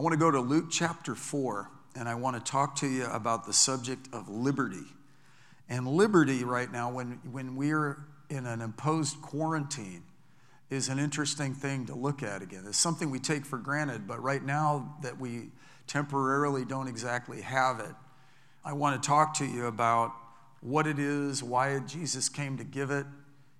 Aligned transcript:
I 0.00 0.02
want 0.02 0.14
to 0.14 0.18
go 0.18 0.30
to 0.30 0.40
Luke 0.40 0.68
chapter 0.70 1.14
4, 1.14 1.70
and 1.94 2.08
I 2.08 2.14
want 2.14 2.34
to 2.34 2.50
talk 2.50 2.74
to 2.76 2.86
you 2.86 3.04
about 3.04 3.44
the 3.44 3.52
subject 3.52 4.08
of 4.14 4.30
liberty. 4.30 4.86
And 5.68 5.86
liberty, 5.86 6.42
right 6.42 6.72
now, 6.72 6.90
when, 6.90 7.20
when 7.30 7.54
we're 7.54 7.98
in 8.30 8.46
an 8.46 8.62
imposed 8.62 9.20
quarantine, 9.20 10.02
is 10.70 10.88
an 10.88 10.98
interesting 10.98 11.52
thing 11.52 11.84
to 11.84 11.94
look 11.94 12.22
at 12.22 12.40
again. 12.40 12.64
It's 12.66 12.78
something 12.78 13.10
we 13.10 13.18
take 13.18 13.44
for 13.44 13.58
granted, 13.58 14.08
but 14.08 14.22
right 14.22 14.42
now 14.42 14.96
that 15.02 15.20
we 15.20 15.50
temporarily 15.86 16.64
don't 16.64 16.88
exactly 16.88 17.42
have 17.42 17.78
it, 17.80 17.94
I 18.64 18.72
want 18.72 19.02
to 19.02 19.06
talk 19.06 19.34
to 19.34 19.44
you 19.44 19.66
about 19.66 20.14
what 20.62 20.86
it 20.86 20.98
is, 20.98 21.42
why 21.42 21.78
Jesus 21.80 22.30
came 22.30 22.56
to 22.56 22.64
give 22.64 22.90
it, 22.90 23.04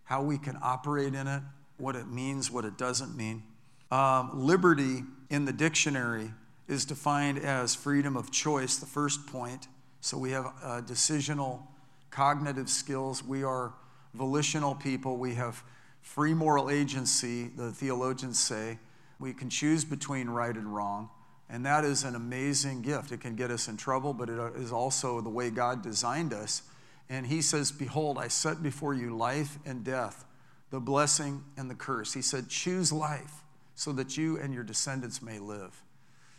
how 0.05 0.23
we 0.23 0.39
can 0.39 0.57
operate 0.63 1.15
in 1.15 1.27
it, 1.27 1.43
what 1.77 1.97
it 1.97 2.09
means, 2.09 2.51
what 2.51 2.65
it 2.65 2.79
doesn't 2.79 3.15
mean. 3.15 3.43
Um, 3.91 4.31
liberty 4.33 5.03
in 5.31 5.45
the 5.45 5.53
dictionary 5.53 6.33
is 6.69 6.85
defined 6.85 7.39
as 7.39 7.75
freedom 7.75 8.17
of 8.17 8.31
choice, 8.31 8.77
the 8.77 8.87
first 8.87 9.27
point. 9.27 9.69
So 10.01 10.19
we 10.19 10.33
have 10.33 10.47
uh, 10.63 10.83
decisional 10.83 11.63
cognitive 12.11 12.69
skills. 12.69 13.25
We 13.25 13.45
are 13.45 13.73
volitional 14.15 14.75
people. 14.75 15.17
We 15.17 15.35
have 15.35 15.63
free 16.03 16.35
moral 16.35 16.69
agency, 16.69 17.49
the 17.49 17.71
theologians 17.71 18.41
say. 18.41 18.79
We 19.21 19.33
can 19.33 19.51
choose 19.51 19.85
between 19.85 20.29
right 20.29 20.55
and 20.55 20.75
wrong. 20.75 21.11
And 21.49 21.67
that 21.67 21.85
is 21.85 22.05
an 22.05 22.15
amazing 22.15 22.83
gift. 22.83 23.13
It 23.13 23.21
can 23.21 23.37
get 23.37 23.51
us 23.51 23.69
in 23.69 23.77
trouble, 23.77 24.13
but 24.13 24.29
it 24.29 24.39
is 24.57 24.73
also 24.73 25.21
the 25.21 25.29
way 25.29 25.51
God 25.51 25.83
designed 25.83 26.33
us. 26.33 26.63
And 27.09 27.27
He 27.27 27.43
says, 27.43 27.73
Behold, 27.73 28.19
I 28.19 28.29
set 28.29 28.63
before 28.63 28.95
you 28.95 29.17
life 29.17 29.59
and 29.67 29.85
death, 29.85 30.25
the 30.71 30.81
blessing 30.81 31.45
and 31.57 31.69
the 31.69 31.75
curse. 31.75 32.15
He 32.15 32.23
said, 32.23 32.49
Choose 32.49 32.93
life 32.93 33.40
so 33.81 33.93
that 33.93 34.15
you 34.15 34.37
and 34.37 34.53
your 34.53 34.63
descendants 34.63 35.23
may 35.23 35.39
live. 35.39 35.83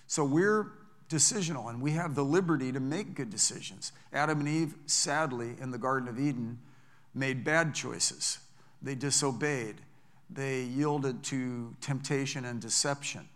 So 0.06 0.24
we're 0.24 0.74
decisional 1.10 1.72
and 1.72 1.82
we 1.82 1.90
have 1.90 2.14
the 2.14 2.24
liberty 2.24 2.72
to 2.72 2.80
make 2.80 3.16
good 3.16 3.32
decisions. 3.32 3.94
Adam 4.14 4.42
and 4.42 4.48
Eve, 4.48 4.76
sadly, 4.86 5.56
in 5.60 5.72
the 5.72 5.80
Garden 5.80 6.08
of 6.08 6.20
Eden, 6.20 6.60
made 7.16 7.44
bad 7.44 7.74
choices. 7.74 8.38
They 8.84 8.94
disobeyed, 8.94 9.78
they 10.30 10.62
yielded 10.62 11.24
to 11.24 11.76
temptation 11.82 12.46
and 12.46 12.62
deception. 12.62 13.28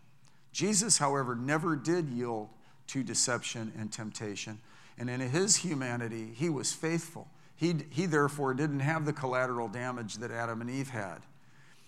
Jesus, 0.51 0.99
however, 0.99 1.35
never 1.35 1.75
did 1.75 2.07
yield 2.07 2.49
to 2.87 3.01
deception 3.01 3.73
and 3.75 3.91
temptation. 3.91 4.59
And 4.99 5.09
in 5.09 5.19
his 5.19 5.55
humanity, 5.55 6.29
he 6.35 6.49
was 6.49 6.73
faithful. 6.73 7.27
He, 7.55 7.73
he 7.89 8.05
therefore 8.05 8.53
didn't 8.53 8.81
have 8.81 9.05
the 9.05 9.13
collateral 9.13 9.67
damage 9.67 10.17
that 10.17 10.29
Adam 10.29 10.61
and 10.61 10.69
Eve 10.69 10.89
had. 10.89 11.23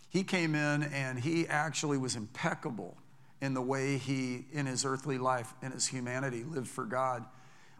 He 0.10 0.24
came 0.24 0.56
in 0.56 0.84
and 0.84 1.20
he 1.20 1.48
actually 1.48 1.98
was 1.98 2.16
impeccable 2.16 2.98
in 3.42 3.54
the 3.54 3.62
way 3.62 3.98
he, 3.98 4.46
in 4.52 4.66
his 4.66 4.86
earthly 4.86 5.18
life, 5.18 5.54
in 5.62 5.72
his 5.72 5.88
humanity, 5.88 6.44
lived 6.44 6.68
for 6.68 6.86
God. 6.86 7.26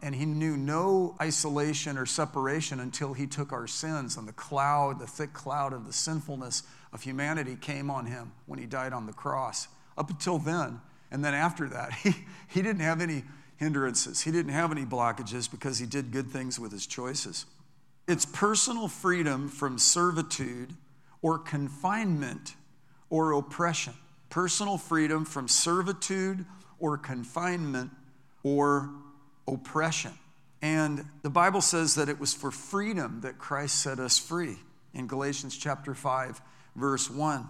And 0.00 0.14
he 0.14 0.24
knew 0.24 0.56
no 0.56 1.16
isolation 1.20 1.98
or 1.98 2.06
separation 2.06 2.78
until 2.78 3.14
he 3.14 3.26
took 3.26 3.52
our 3.52 3.66
sins. 3.66 4.16
And 4.16 4.28
the 4.28 4.32
cloud, 4.32 5.00
the 5.00 5.06
thick 5.06 5.32
cloud 5.32 5.72
of 5.72 5.86
the 5.86 5.92
sinfulness 5.92 6.62
of 6.92 7.02
humanity 7.02 7.56
came 7.60 7.90
on 7.90 8.06
him 8.06 8.32
when 8.46 8.60
he 8.60 8.66
died 8.66 8.92
on 8.92 9.06
the 9.06 9.12
cross. 9.12 9.66
Up 9.96 10.10
until 10.10 10.38
then, 10.38 10.80
and 11.10 11.24
then 11.24 11.34
after 11.34 11.68
that, 11.70 11.92
he, 12.04 12.14
he 12.46 12.62
didn't 12.62 12.80
have 12.80 13.00
any 13.00 13.24
hindrances. 13.56 14.20
He 14.20 14.30
didn't 14.30 14.52
have 14.52 14.70
any 14.70 14.84
blockages 14.84 15.50
because 15.50 15.78
he 15.78 15.86
did 15.86 16.12
good 16.12 16.30
things 16.30 16.60
with 16.60 16.70
his 16.70 16.86
choices. 16.86 17.46
It's 18.06 18.24
personal 18.24 18.86
freedom 18.86 19.48
from 19.48 19.78
servitude 19.78 20.74
or 21.22 21.38
confinement 21.38 22.54
or 23.10 23.32
oppression 23.32 23.94
personal 24.30 24.76
freedom 24.76 25.24
from 25.24 25.48
servitude 25.48 26.44
or 26.78 26.98
confinement 26.98 27.90
or 28.42 28.90
oppression. 29.46 30.12
And 30.60 31.04
the 31.22 31.30
Bible 31.30 31.60
says 31.60 31.94
that 31.94 32.08
it 32.08 32.18
was 32.18 32.34
for 32.34 32.50
freedom 32.50 33.20
that 33.22 33.38
Christ 33.38 33.82
set 33.82 33.98
us 33.98 34.18
free 34.18 34.56
in 34.92 35.06
Galatians 35.06 35.56
chapter 35.56 35.94
5, 35.94 36.40
verse 36.74 37.10
1. 37.10 37.46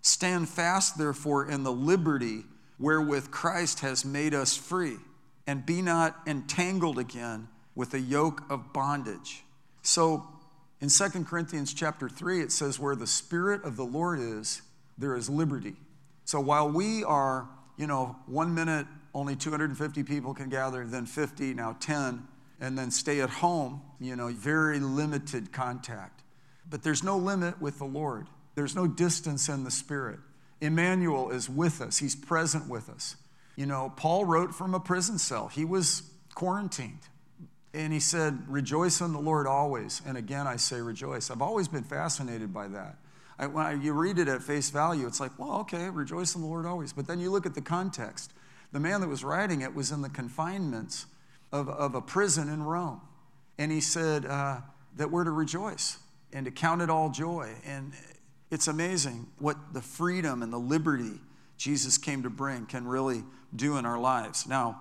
Stand 0.00 0.48
fast, 0.48 0.98
therefore, 0.98 1.48
in 1.48 1.64
the 1.64 1.72
liberty 1.72 2.44
wherewith 2.78 3.30
Christ 3.30 3.80
has 3.80 4.04
made 4.04 4.34
us 4.34 4.56
free, 4.56 4.96
and 5.46 5.64
be 5.64 5.82
not 5.82 6.16
entangled 6.26 6.98
again 6.98 7.48
with 7.74 7.94
a 7.94 8.00
yoke 8.00 8.42
of 8.50 8.72
bondage. 8.72 9.44
So 9.82 10.26
in 10.86 11.10
2 11.10 11.24
Corinthians 11.24 11.74
chapter 11.74 12.08
3, 12.08 12.42
it 12.42 12.52
says, 12.52 12.78
Where 12.78 12.94
the 12.94 13.08
Spirit 13.08 13.64
of 13.64 13.76
the 13.76 13.84
Lord 13.84 14.20
is, 14.20 14.62
there 14.96 15.16
is 15.16 15.28
liberty. 15.28 15.74
So 16.24 16.38
while 16.38 16.70
we 16.70 17.02
are, 17.02 17.48
you 17.76 17.88
know, 17.88 18.14
one 18.26 18.54
minute 18.54 18.86
only 19.12 19.34
250 19.34 20.04
people 20.04 20.32
can 20.32 20.48
gather, 20.48 20.84
then 20.84 21.04
50, 21.04 21.54
now 21.54 21.76
10, 21.80 22.22
and 22.60 22.78
then 22.78 22.92
stay 22.92 23.20
at 23.20 23.30
home, 23.30 23.82
you 23.98 24.14
know, 24.14 24.28
very 24.28 24.78
limited 24.78 25.50
contact. 25.50 26.22
But 26.70 26.84
there's 26.84 27.02
no 27.02 27.18
limit 27.18 27.60
with 27.60 27.78
the 27.78 27.84
Lord, 27.84 28.28
there's 28.54 28.76
no 28.76 28.86
distance 28.86 29.48
in 29.48 29.64
the 29.64 29.72
Spirit. 29.72 30.20
Emmanuel 30.60 31.30
is 31.30 31.50
with 31.50 31.80
us, 31.80 31.98
He's 31.98 32.14
present 32.14 32.68
with 32.68 32.88
us. 32.88 33.16
You 33.56 33.66
know, 33.66 33.92
Paul 33.96 34.24
wrote 34.24 34.54
from 34.54 34.72
a 34.72 34.78
prison 34.78 35.18
cell, 35.18 35.48
he 35.48 35.64
was 35.64 36.04
quarantined. 36.36 37.00
And 37.76 37.92
he 37.92 38.00
said, 38.00 38.42
Rejoice 38.48 39.02
in 39.02 39.12
the 39.12 39.20
Lord 39.20 39.46
always. 39.46 40.00
And 40.06 40.16
again, 40.16 40.46
I 40.46 40.56
say 40.56 40.80
rejoice. 40.80 41.30
I've 41.30 41.42
always 41.42 41.68
been 41.68 41.84
fascinated 41.84 42.52
by 42.52 42.68
that. 42.68 42.96
I, 43.38 43.46
when 43.46 43.66
I, 43.66 43.74
you 43.74 43.92
read 43.92 44.18
it 44.18 44.28
at 44.28 44.42
face 44.42 44.70
value, 44.70 45.06
it's 45.06 45.20
like, 45.20 45.38
well, 45.38 45.60
okay, 45.60 45.90
rejoice 45.90 46.34
in 46.34 46.40
the 46.40 46.46
Lord 46.46 46.64
always. 46.64 46.94
But 46.94 47.06
then 47.06 47.20
you 47.20 47.30
look 47.30 47.44
at 47.44 47.54
the 47.54 47.60
context. 47.60 48.32
The 48.72 48.80
man 48.80 49.02
that 49.02 49.08
was 49.08 49.22
writing 49.22 49.60
it 49.60 49.74
was 49.74 49.92
in 49.92 50.00
the 50.00 50.08
confinements 50.08 51.04
of, 51.52 51.68
of 51.68 51.94
a 51.94 52.00
prison 52.00 52.48
in 52.48 52.62
Rome. 52.62 53.02
And 53.58 53.70
he 53.70 53.82
said 53.82 54.24
uh, 54.24 54.60
that 54.96 55.10
we're 55.10 55.24
to 55.24 55.30
rejoice 55.30 55.98
and 56.32 56.46
to 56.46 56.50
count 56.50 56.80
it 56.80 56.88
all 56.88 57.10
joy. 57.10 57.52
And 57.66 57.92
it's 58.50 58.68
amazing 58.68 59.26
what 59.38 59.56
the 59.74 59.82
freedom 59.82 60.42
and 60.42 60.50
the 60.50 60.58
liberty 60.58 61.20
Jesus 61.58 61.98
came 61.98 62.22
to 62.22 62.30
bring 62.30 62.64
can 62.64 62.86
really 62.86 63.22
do 63.54 63.76
in 63.76 63.84
our 63.84 63.98
lives. 63.98 64.46
Now, 64.46 64.80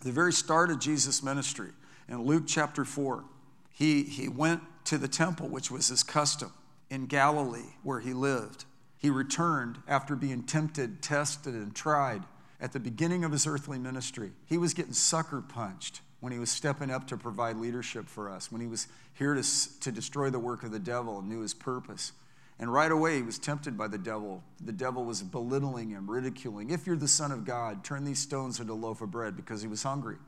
the 0.00 0.12
very 0.12 0.32
start 0.32 0.70
of 0.70 0.80
Jesus' 0.80 1.22
ministry, 1.22 1.70
in 2.12 2.24
Luke 2.24 2.44
chapter 2.46 2.84
4, 2.84 3.24
he, 3.70 4.02
he 4.02 4.28
went 4.28 4.60
to 4.84 4.98
the 4.98 5.08
temple, 5.08 5.48
which 5.48 5.70
was 5.70 5.88
his 5.88 6.02
custom 6.02 6.52
in 6.90 7.06
Galilee 7.06 7.74
where 7.82 8.00
he 8.00 8.12
lived. 8.12 8.66
He 8.98 9.08
returned 9.08 9.78
after 9.88 10.14
being 10.14 10.42
tempted, 10.42 11.02
tested, 11.02 11.54
and 11.54 11.74
tried 11.74 12.22
at 12.60 12.72
the 12.72 12.80
beginning 12.80 13.24
of 13.24 13.32
his 13.32 13.46
earthly 13.46 13.78
ministry. 13.78 14.30
He 14.46 14.58
was 14.58 14.74
getting 14.74 14.92
sucker 14.92 15.40
punched 15.40 16.02
when 16.20 16.32
he 16.32 16.38
was 16.38 16.50
stepping 16.50 16.90
up 16.90 17.08
to 17.08 17.16
provide 17.16 17.56
leadership 17.56 18.08
for 18.08 18.28
us, 18.28 18.52
when 18.52 18.60
he 18.60 18.66
was 18.66 18.86
here 19.14 19.34
to, 19.34 19.80
to 19.80 19.90
destroy 19.90 20.28
the 20.28 20.38
work 20.38 20.62
of 20.62 20.70
the 20.70 20.78
devil 20.78 21.18
and 21.18 21.28
knew 21.28 21.40
his 21.40 21.54
purpose. 21.54 22.12
And 22.58 22.72
right 22.72 22.92
away, 22.92 23.16
he 23.16 23.22
was 23.22 23.38
tempted 23.38 23.76
by 23.76 23.88
the 23.88 23.98
devil. 23.98 24.44
The 24.62 24.70
devil 24.70 25.04
was 25.04 25.22
belittling 25.22 25.88
him, 25.88 26.08
ridiculing. 26.08 26.70
If 26.70 26.86
you're 26.86 26.94
the 26.94 27.08
Son 27.08 27.32
of 27.32 27.44
God, 27.44 27.82
turn 27.82 28.04
these 28.04 28.20
stones 28.20 28.60
into 28.60 28.72
a 28.72 28.74
loaf 28.74 29.00
of 29.00 29.10
bread 29.10 29.34
because 29.34 29.62
he 29.62 29.68
was 29.68 29.82
hungry 29.82 30.18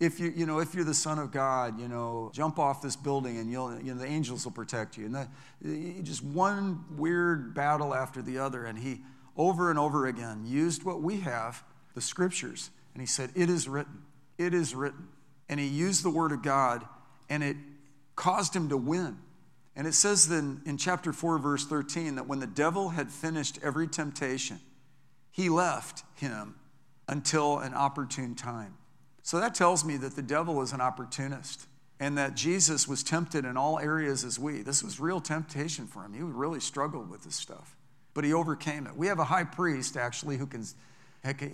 if 0.00 0.18
you, 0.18 0.32
you 0.34 0.46
know, 0.46 0.60
if 0.60 0.74
you're 0.74 0.84
the 0.84 0.94
son 0.94 1.18
of 1.18 1.30
God, 1.30 1.78
you 1.78 1.86
know, 1.86 2.30
jump 2.34 2.58
off 2.58 2.80
this 2.80 2.96
building 2.96 3.36
and 3.36 3.50
you'll, 3.50 3.78
you 3.80 3.94
know, 3.94 4.00
the 4.00 4.06
angels 4.06 4.46
will 4.46 4.52
protect 4.52 4.96
you. 4.96 5.04
And 5.04 5.14
that, 5.14 5.28
just 6.02 6.24
one 6.24 6.82
weird 6.96 7.54
battle 7.54 7.94
after 7.94 8.22
the 8.22 8.38
other. 8.38 8.64
And 8.64 8.78
he, 8.78 9.02
over 9.36 9.68
and 9.68 9.78
over 9.78 10.06
again, 10.06 10.44
used 10.46 10.84
what 10.84 11.02
we 11.02 11.20
have, 11.20 11.62
the 11.94 12.00
scriptures, 12.00 12.70
and 12.94 13.02
he 13.02 13.06
said, 13.06 13.30
It 13.34 13.50
is 13.50 13.68
written. 13.68 14.02
It 14.38 14.54
is 14.54 14.74
written. 14.74 15.08
And 15.50 15.60
he 15.60 15.66
used 15.66 16.02
the 16.02 16.10
word 16.10 16.32
of 16.32 16.42
God, 16.42 16.84
and 17.28 17.42
it 17.42 17.56
caused 18.16 18.56
him 18.56 18.70
to 18.70 18.78
win. 18.78 19.18
And 19.76 19.86
it 19.86 19.94
says 19.94 20.28
then 20.28 20.62
in 20.64 20.78
chapter 20.78 21.12
4, 21.12 21.38
verse 21.38 21.66
13, 21.66 22.16
that 22.16 22.26
when 22.26 22.40
the 22.40 22.46
devil 22.46 22.90
had 22.90 23.10
finished 23.10 23.58
every 23.62 23.86
temptation, 23.86 24.60
he 25.30 25.48
left 25.48 26.04
him 26.16 26.54
until 27.06 27.58
an 27.58 27.74
opportune 27.74 28.34
time. 28.34 28.74
So 29.22 29.38
that 29.40 29.54
tells 29.54 29.84
me 29.84 29.96
that 29.98 30.16
the 30.16 30.22
devil 30.22 30.62
is 30.62 30.72
an 30.72 30.80
opportunist 30.80 31.66
and 31.98 32.16
that 32.16 32.34
Jesus 32.34 32.88
was 32.88 33.02
tempted 33.02 33.44
in 33.44 33.56
all 33.56 33.78
areas 33.78 34.24
as 34.24 34.38
we. 34.38 34.62
This 34.62 34.82
was 34.82 34.98
real 34.98 35.20
temptation 35.20 35.86
for 35.86 36.02
him. 36.02 36.14
He 36.14 36.22
really 36.22 36.60
struggled 36.60 37.10
with 37.10 37.22
this 37.24 37.36
stuff, 37.36 37.76
but 38.14 38.24
he 38.24 38.32
overcame 38.32 38.86
it. 38.86 38.96
We 38.96 39.06
have 39.08 39.18
a 39.18 39.24
high 39.24 39.44
priest 39.44 39.96
actually 39.96 40.38
who 40.38 40.46
can, 40.46 40.64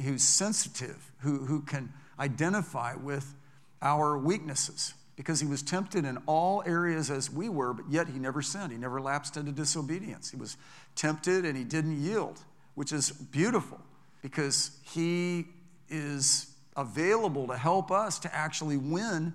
who's 0.02 0.22
sensitive, 0.22 1.10
who, 1.18 1.38
who 1.38 1.62
can 1.62 1.92
identify 2.18 2.94
with 2.94 3.34
our 3.82 4.16
weaknesses 4.16 4.94
because 5.16 5.40
he 5.40 5.46
was 5.46 5.62
tempted 5.62 6.04
in 6.04 6.18
all 6.26 6.62
areas 6.66 7.10
as 7.10 7.30
we 7.30 7.48
were, 7.48 7.72
but 7.72 7.90
yet 7.90 8.06
he 8.06 8.18
never 8.18 8.42
sinned. 8.42 8.70
He 8.70 8.78
never 8.78 9.00
lapsed 9.00 9.36
into 9.36 9.50
disobedience. 9.50 10.30
He 10.30 10.36
was 10.36 10.56
tempted 10.94 11.44
and 11.44 11.56
he 11.56 11.64
didn't 11.64 12.02
yield, 12.02 12.38
which 12.74 12.92
is 12.92 13.10
beautiful 13.10 13.80
because 14.22 14.78
he 14.82 15.46
is 15.88 16.52
available 16.76 17.46
to 17.48 17.56
help 17.56 17.90
us 17.90 18.18
to 18.20 18.34
actually 18.34 18.76
win 18.76 19.34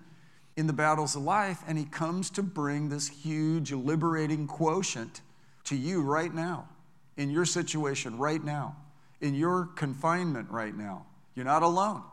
in 0.58 0.68
the 0.68 0.74
battles 0.74 1.16
of 1.16 1.24
life. 1.24 1.64
And 1.68 1.78
He 1.78 1.86
comes 1.86 2.30
to 2.32 2.44
bring 2.44 2.90
this 2.90 3.08
huge 3.08 3.72
liberating 3.72 4.48
quotient 4.48 5.22
to 5.66 5.76
you 5.76 6.02
right 6.02 6.34
now, 6.34 6.68
in 7.18 7.30
your 7.30 7.46
situation 7.46 8.18
right 8.18 8.44
now, 8.44 8.76
in 9.22 9.36
your 9.36 9.66
confinement 9.76 10.50
right 10.50 10.76
now, 10.76 11.06
You're 11.36 11.46
not 11.46 11.64
alone. 11.64 12.04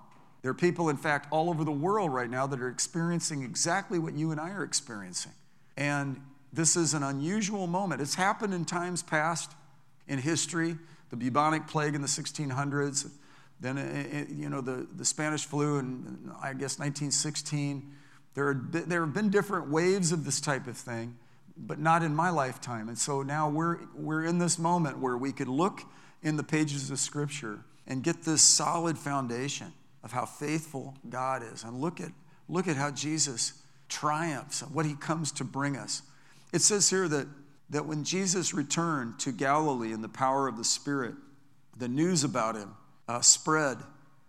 There 0.43 0.51
are 0.51 0.55
people, 0.55 0.89
in 0.89 0.97
fact, 0.97 1.27
all 1.33 1.51
over 1.51 1.65
the 1.65 1.73
world 1.73 2.13
right 2.13 2.31
now 2.31 2.47
that 2.47 2.61
are 2.61 2.69
experiencing 2.69 3.43
exactly 3.43 3.99
what 3.99 4.15
you 4.15 4.31
and 4.31 4.41
I 4.41 4.51
are 4.51 4.63
experiencing. 4.63 5.33
And 5.77 6.21
this 6.53 6.77
is 6.77 6.95
an 6.95 7.03
unusual 7.03 7.67
moment. 7.67 8.01
It's 8.01 8.15
happened 8.15 8.55
in 8.55 8.65
times 8.65 9.03
past 9.03 9.53
in 10.07 10.19
history, 10.19 10.77
the 11.11 11.17
bubonic 11.17 11.67
plague 11.67 11.95
in 11.95 12.03
the 12.03 12.09
1600s, 12.09 13.11
then, 13.61 13.79
uh, 13.79 13.81
uh, 14.19 14.25
you 14.33 14.49
know, 14.49 14.61
the, 14.61 14.87
the 14.97 15.05
Spanish 15.05 15.45
flu 15.45 15.79
in, 15.79 16.33
I 16.41 16.53
guess, 16.53 16.79
1916. 16.79 17.95
There, 18.35 18.55
there 18.71 19.05
have 19.05 19.15
been 19.15 19.31
different 19.31 19.69
waves 19.69 20.13
of 20.13 20.25
this 20.25 20.41
type 20.41 20.67
of 20.69 20.77
thing, 20.77 21.17
but 21.57 21.79
not 21.79 22.03
in 22.03 22.15
my 22.15 22.31
lifetime. 22.31 22.89
And 22.89 22.97
so 22.97 23.23
now 23.23 23.49
we're, 23.49 23.79
we're 23.97 24.25
in 24.25 24.39
this 24.39 24.59
moment 24.59 24.99
where 24.99 25.17
we 25.17 25.33
could 25.33 25.49
look 25.49 25.83
in 26.23 26.37
the 26.37 26.45
pages 26.45 26.91
of 26.91 26.99
Scripture 26.99 27.61
and 27.87 28.05
get 28.05 28.23
this 28.23 28.43
solid 28.43 28.97
foundation 28.97 29.73
of 30.05 30.13
how 30.13 30.25
faithful 30.25 30.95
God 31.09 31.43
is. 31.43 31.65
And 31.65 31.81
look 31.81 32.01
at, 32.01 32.13
look 32.49 32.69
at 32.69 32.77
how 32.77 32.93
Jesus 32.93 33.55
triumphs 33.89 34.61
what 34.61 34.87
he 34.87 34.95
comes 34.95 35.33
to 35.33 35.45
bring 35.45 35.77
us. 35.77 36.03
It 36.53 36.63
says 36.63 36.89
here 36.91 37.09
that, 37.09 37.27
that 37.71 37.87
when 37.87 38.05
Jesus 38.05 38.55
returned 38.55 39.19
to 39.21 39.33
Galilee 39.33 39.93
in 39.93 40.03
the 40.03 40.09
power 40.09 40.47
of 40.47 40.57
the 40.57 40.65
Spirit, 40.65 41.15
the 41.77 41.89
news 41.89 42.23
about 42.23 42.55
him 42.55 42.75
uh, 43.09 43.21
spread 43.21 43.79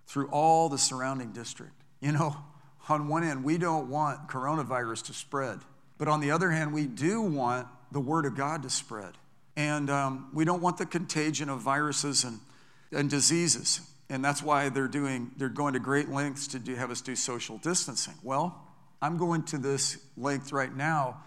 through 0.08 0.28
all 0.30 0.70
the 0.70 0.78
surrounding 0.78 1.32
district. 1.32 1.74
You 2.02 2.14
know, 2.14 2.36
on 2.90 3.08
one 3.08 3.24
hand, 3.24 3.44
we 3.44 3.58
don't 3.58 3.90
want 3.90 4.28
coronavirus 4.28 5.06
to 5.08 5.14
spread, 5.14 5.60
but 5.98 6.08
on 6.08 6.22
the 6.22 6.32
other 6.32 6.50
hand, 6.50 6.74
we 6.74 6.88
do 6.88 7.22
want 7.22 7.68
the 7.92 8.00
Word 8.00 8.26
of 8.26 8.36
God 8.36 8.64
to 8.64 8.70
spread. 8.70 9.14
And 9.56 9.90
um, 9.90 10.30
we 10.34 10.46
don't 10.46 10.62
want 10.62 10.78
the 10.78 10.86
contagion 10.86 11.50
of 11.50 11.60
viruses 11.60 12.24
and, 12.24 12.40
and 12.92 13.10
diseases. 13.10 13.82
And 14.10 14.24
that's 14.24 14.42
why 14.42 14.70
they're 14.70 14.88
doing, 14.88 15.32
they're 15.38 15.50
going 15.50 15.74
to 15.74 15.80
great 15.80 16.10
lengths 16.10 16.48
to 16.48 16.60
do, 16.60 16.76
have 16.76 16.90
us 16.90 17.02
do 17.02 17.16
social 17.16 17.58
distancing. 17.58 18.16
Well, 18.24 18.66
I'm 19.02 19.18
going 19.18 19.44
to 19.44 19.58
this 19.58 19.98
length 20.18 20.52
right 20.52 20.76
now 20.76 21.24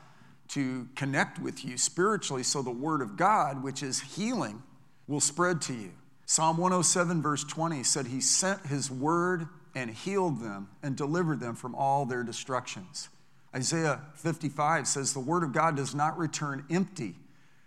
to 0.49 0.89
connect 0.97 1.39
with 1.39 1.65
you 1.65 1.79
spiritually 1.79 2.43
so 2.43 2.63
the 2.63 2.71
Word 2.71 3.03
of 3.03 3.17
God, 3.17 3.63
which 3.63 3.83
is 3.83 4.01
healing, 4.01 4.63
will 5.07 5.21
spread 5.21 5.61
to 5.63 5.75
you. 5.75 5.93
Psalm 6.33 6.57
107, 6.57 7.21
verse 7.21 7.45
20 7.45 7.83
said, 7.83 8.07
He 8.07 8.23
sent 8.23 8.65
His 8.65 8.91
word 8.91 9.49
and 9.75 9.91
healed 9.91 10.41
them 10.41 10.67
and 10.83 10.97
delivered 10.97 11.41
them 11.41 11.55
from 11.55 11.75
all 11.75 12.07
their 12.07 12.23
destructions. 12.23 13.11
Isaiah 13.55 14.01
55 14.15 14.89
says, 14.89 15.13
The 15.13 15.21
word 15.21 15.43
of 15.43 15.53
God 15.53 15.77
does 15.77 15.95
not 15.95 16.17
return 16.17 16.65
empty 16.71 17.17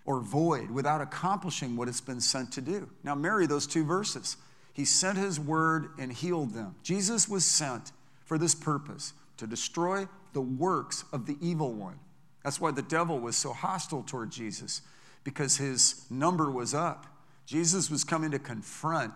or 0.03 0.19
void 0.19 0.71
without 0.71 0.99
accomplishing 0.99 1.77
what 1.77 1.87
it's 1.87 2.01
been 2.01 2.19
sent 2.19 2.51
to 2.53 2.61
do. 2.61 2.89
Now, 3.03 3.13
marry 3.13 3.45
those 3.45 3.67
two 3.67 3.85
verses. 3.85 4.35
He 4.73 4.83
sent 4.83 5.19
His 5.19 5.39
word 5.39 5.89
and 5.99 6.11
healed 6.11 6.55
them. 6.55 6.73
Jesus 6.81 7.29
was 7.29 7.45
sent 7.45 7.91
for 8.23 8.39
this 8.39 8.55
purpose 8.55 9.13
to 9.37 9.45
destroy 9.45 10.07
the 10.33 10.41
works 10.41 11.05
of 11.13 11.27
the 11.27 11.37
evil 11.39 11.71
one. 11.71 11.99
That's 12.43 12.59
why 12.59 12.71
the 12.71 12.81
devil 12.81 13.19
was 13.19 13.35
so 13.35 13.53
hostile 13.53 14.01
toward 14.01 14.31
Jesus, 14.31 14.81
because 15.23 15.57
his 15.57 16.07
number 16.09 16.49
was 16.49 16.73
up. 16.73 17.05
Jesus 17.45 17.91
was 17.91 18.03
coming 18.03 18.31
to 18.31 18.39
confront 18.39 19.13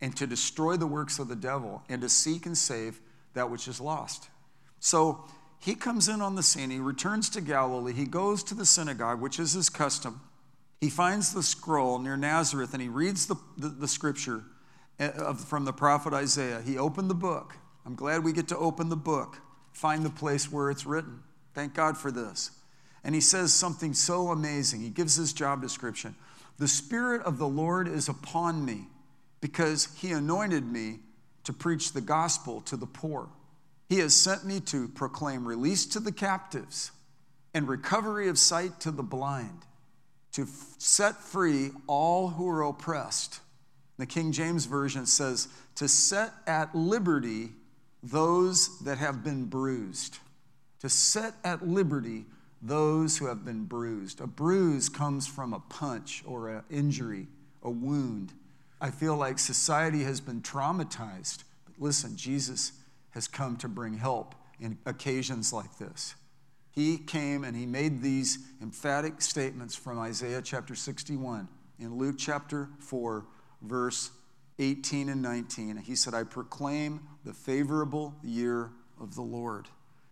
and 0.00 0.16
to 0.16 0.26
destroy 0.26 0.76
the 0.76 0.86
works 0.86 1.18
of 1.18 1.28
the 1.28 1.36
devil 1.36 1.82
and 1.88 2.02
to 2.02 2.08
seek 2.08 2.46
and 2.46 2.56
save 2.56 3.00
that 3.34 3.50
which 3.50 3.68
is 3.68 3.80
lost. 3.80 4.28
So 4.80 5.24
he 5.60 5.74
comes 5.74 6.08
in 6.08 6.20
on 6.20 6.34
the 6.34 6.42
scene. 6.42 6.70
He 6.70 6.78
returns 6.78 7.28
to 7.30 7.40
Galilee. 7.40 7.92
He 7.92 8.04
goes 8.04 8.42
to 8.44 8.54
the 8.54 8.66
synagogue, 8.66 9.20
which 9.20 9.38
is 9.38 9.52
his 9.52 9.68
custom. 9.68 10.20
He 10.80 10.90
finds 10.90 11.32
the 11.32 11.42
scroll 11.42 11.98
near 11.98 12.16
Nazareth 12.16 12.72
and 12.72 12.82
he 12.82 12.88
reads 12.88 13.26
the, 13.26 13.36
the, 13.56 13.68
the 13.68 13.88
scripture 13.88 14.44
eh, 15.00 15.10
of, 15.10 15.40
from 15.40 15.64
the 15.64 15.72
prophet 15.72 16.12
Isaiah. 16.12 16.62
He 16.64 16.78
opened 16.78 17.10
the 17.10 17.14
book. 17.14 17.54
I'm 17.84 17.96
glad 17.96 18.22
we 18.22 18.32
get 18.32 18.48
to 18.48 18.58
open 18.58 18.88
the 18.88 18.96
book, 18.96 19.38
find 19.72 20.04
the 20.04 20.10
place 20.10 20.52
where 20.52 20.70
it's 20.70 20.86
written. 20.86 21.22
Thank 21.54 21.74
God 21.74 21.96
for 21.96 22.12
this. 22.12 22.52
And 23.02 23.14
he 23.14 23.20
says 23.20 23.52
something 23.52 23.94
so 23.94 24.28
amazing. 24.28 24.80
He 24.80 24.90
gives 24.90 25.16
his 25.16 25.32
job 25.32 25.62
description. 25.62 26.14
The 26.58 26.68
Spirit 26.68 27.22
of 27.22 27.38
the 27.38 27.48
Lord 27.48 27.86
is 27.86 28.08
upon 28.08 28.64
me 28.64 28.88
because 29.40 29.88
he 29.96 30.10
anointed 30.10 30.64
me 30.64 31.00
to 31.44 31.52
preach 31.52 31.92
the 31.92 32.00
gospel 32.00 32.60
to 32.62 32.76
the 32.76 32.86
poor. 32.86 33.28
He 33.88 34.00
has 34.00 34.14
sent 34.14 34.44
me 34.44 34.60
to 34.60 34.88
proclaim 34.88 35.46
release 35.46 35.86
to 35.86 36.00
the 36.00 36.12
captives 36.12 36.90
and 37.54 37.68
recovery 37.68 38.28
of 38.28 38.38
sight 38.38 38.80
to 38.80 38.90
the 38.90 39.02
blind, 39.02 39.64
to 40.32 40.42
f- 40.42 40.74
set 40.78 41.22
free 41.22 41.70
all 41.86 42.28
who 42.28 42.48
are 42.48 42.62
oppressed. 42.62 43.40
The 43.96 44.06
King 44.06 44.32
James 44.32 44.66
Version 44.66 45.06
says, 45.06 45.48
to 45.76 45.88
set 45.88 46.32
at 46.46 46.74
liberty 46.74 47.50
those 48.02 48.78
that 48.80 48.98
have 48.98 49.24
been 49.24 49.46
bruised. 49.46 50.18
To 50.80 50.88
set 50.88 51.34
at 51.44 51.66
liberty 51.66 52.26
those 52.60 53.18
who 53.18 53.26
have 53.26 53.44
been 53.44 53.64
bruised. 53.64 54.20
A 54.20 54.26
bruise 54.26 54.88
comes 54.88 55.26
from 55.26 55.52
a 55.52 55.60
punch 55.60 56.22
or 56.26 56.48
an 56.48 56.62
injury, 56.70 57.28
a 57.62 57.70
wound. 57.70 58.32
I 58.80 58.90
feel 58.90 59.16
like 59.16 59.38
society 59.38 60.02
has 60.04 60.20
been 60.20 60.42
traumatized. 60.42 61.44
But 61.64 61.74
listen, 61.78 62.16
Jesus 62.16 62.72
has 63.10 63.28
come 63.28 63.56
to 63.58 63.68
bring 63.68 63.94
help 63.94 64.34
in 64.60 64.78
occasions 64.86 65.52
like 65.52 65.78
this. 65.78 66.14
He 66.70 66.98
came 66.98 67.44
and 67.44 67.56
he 67.56 67.66
made 67.66 68.02
these 68.02 68.38
emphatic 68.62 69.20
statements 69.20 69.74
from 69.74 69.98
Isaiah 69.98 70.42
chapter 70.42 70.74
61 70.74 71.48
in 71.80 71.96
Luke 71.96 72.16
chapter 72.18 72.68
4, 72.80 73.26
verse 73.62 74.10
18 74.58 75.08
and 75.08 75.22
19. 75.22 75.76
He 75.78 75.96
said, 75.96 76.14
I 76.14 76.24
proclaim 76.24 77.00
the 77.24 77.32
favorable 77.32 78.14
year 78.22 78.70
of 79.00 79.14
the 79.14 79.22
Lord. 79.22 79.68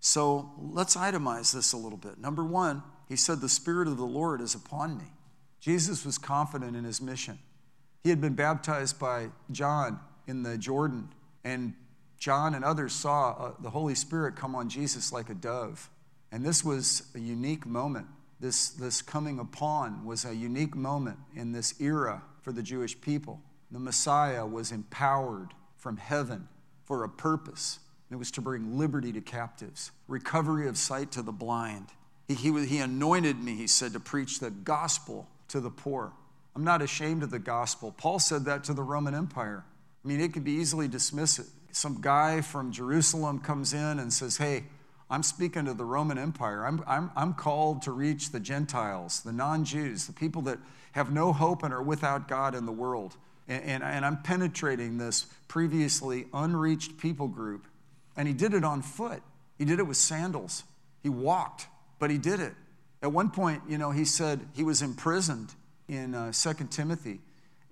So 0.06 0.52
let's 0.56 0.96
itemize 0.96 1.52
this 1.52 1.72
a 1.72 1.76
little 1.76 1.98
bit. 1.98 2.16
Number 2.16 2.44
one, 2.44 2.84
he 3.08 3.16
said, 3.16 3.40
The 3.40 3.48
Spirit 3.48 3.88
of 3.88 3.96
the 3.96 4.04
Lord 4.04 4.40
is 4.40 4.54
upon 4.54 4.96
me. 4.96 5.06
Jesus 5.58 6.06
was 6.06 6.16
confident 6.16 6.76
in 6.76 6.84
his 6.84 7.00
mission. 7.00 7.40
He 8.04 8.10
had 8.10 8.20
been 8.20 8.34
baptized 8.34 9.00
by 9.00 9.30
John 9.50 9.98
in 10.28 10.44
the 10.44 10.58
Jordan, 10.58 11.08
and 11.42 11.74
John 12.20 12.54
and 12.54 12.64
others 12.64 12.92
saw 12.92 13.32
uh, 13.32 13.52
the 13.58 13.70
Holy 13.70 13.96
Spirit 13.96 14.36
come 14.36 14.54
on 14.54 14.68
Jesus 14.68 15.12
like 15.12 15.28
a 15.28 15.34
dove. 15.34 15.90
And 16.30 16.44
this 16.44 16.64
was 16.64 17.02
a 17.16 17.18
unique 17.18 17.66
moment. 17.66 18.06
This, 18.38 18.68
this 18.68 19.02
coming 19.02 19.40
upon 19.40 20.04
was 20.04 20.24
a 20.24 20.36
unique 20.36 20.76
moment 20.76 21.18
in 21.34 21.50
this 21.50 21.74
era 21.80 22.22
for 22.42 22.52
the 22.52 22.62
Jewish 22.62 23.00
people. 23.00 23.40
The 23.72 23.80
Messiah 23.80 24.46
was 24.46 24.70
empowered 24.70 25.48
from 25.76 25.96
heaven 25.96 26.46
for 26.84 27.02
a 27.02 27.08
purpose. 27.08 27.80
It 28.10 28.16
was 28.16 28.30
to 28.32 28.40
bring 28.40 28.78
liberty 28.78 29.12
to 29.12 29.20
captives, 29.20 29.90
recovery 30.06 30.68
of 30.68 30.78
sight 30.78 31.10
to 31.12 31.22
the 31.22 31.32
blind. 31.32 31.86
He, 32.28 32.34
he, 32.34 32.66
he 32.66 32.78
anointed 32.78 33.42
me, 33.42 33.54
he 33.54 33.66
said, 33.66 33.92
to 33.94 34.00
preach 34.00 34.38
the 34.38 34.50
gospel 34.50 35.28
to 35.48 35.60
the 35.60 35.70
poor. 35.70 36.12
I'm 36.54 36.64
not 36.64 36.82
ashamed 36.82 37.22
of 37.22 37.30
the 37.30 37.38
gospel. 37.38 37.92
Paul 37.96 38.18
said 38.18 38.44
that 38.44 38.64
to 38.64 38.74
the 38.74 38.82
Roman 38.82 39.14
Empire. 39.14 39.64
I 40.04 40.08
mean, 40.08 40.20
it 40.20 40.32
could 40.32 40.44
be 40.44 40.52
easily 40.52 40.88
dismissed. 40.88 41.40
Some 41.72 42.00
guy 42.00 42.40
from 42.40 42.72
Jerusalem 42.72 43.40
comes 43.40 43.74
in 43.74 43.98
and 43.98 44.12
says, 44.12 44.36
Hey, 44.36 44.64
I'm 45.10 45.22
speaking 45.22 45.66
to 45.66 45.74
the 45.74 45.84
Roman 45.84 46.18
Empire. 46.18 46.64
I'm, 46.64 46.82
I'm, 46.86 47.10
I'm 47.14 47.34
called 47.34 47.82
to 47.82 47.92
reach 47.92 48.30
the 48.30 48.40
Gentiles, 48.40 49.20
the 49.20 49.32
non 49.32 49.64
Jews, 49.64 50.06
the 50.06 50.12
people 50.12 50.42
that 50.42 50.58
have 50.92 51.12
no 51.12 51.32
hope 51.32 51.62
and 51.62 51.74
are 51.74 51.82
without 51.82 52.28
God 52.28 52.54
in 52.54 52.66
the 52.66 52.72
world. 52.72 53.16
And, 53.48 53.62
and, 53.64 53.82
and 53.82 54.06
I'm 54.06 54.22
penetrating 54.22 54.96
this 54.96 55.26
previously 55.48 56.26
unreached 56.32 56.98
people 56.98 57.28
group 57.28 57.66
and 58.16 58.26
he 58.26 58.34
did 58.34 58.54
it 58.54 58.64
on 58.64 58.82
foot. 58.82 59.22
He 59.58 59.64
did 59.64 59.78
it 59.78 59.84
with 59.84 59.96
sandals. 59.96 60.64
He 61.02 61.08
walked, 61.08 61.66
but 61.98 62.10
he 62.10 62.18
did 62.18 62.40
it. 62.40 62.54
At 63.02 63.12
one 63.12 63.30
point, 63.30 63.62
you 63.68 63.78
know, 63.78 63.90
he 63.90 64.04
said 64.04 64.40
he 64.54 64.64
was 64.64 64.82
imprisoned 64.82 65.54
in 65.88 66.14
uh, 66.14 66.32
2 66.32 66.52
Timothy 66.70 67.20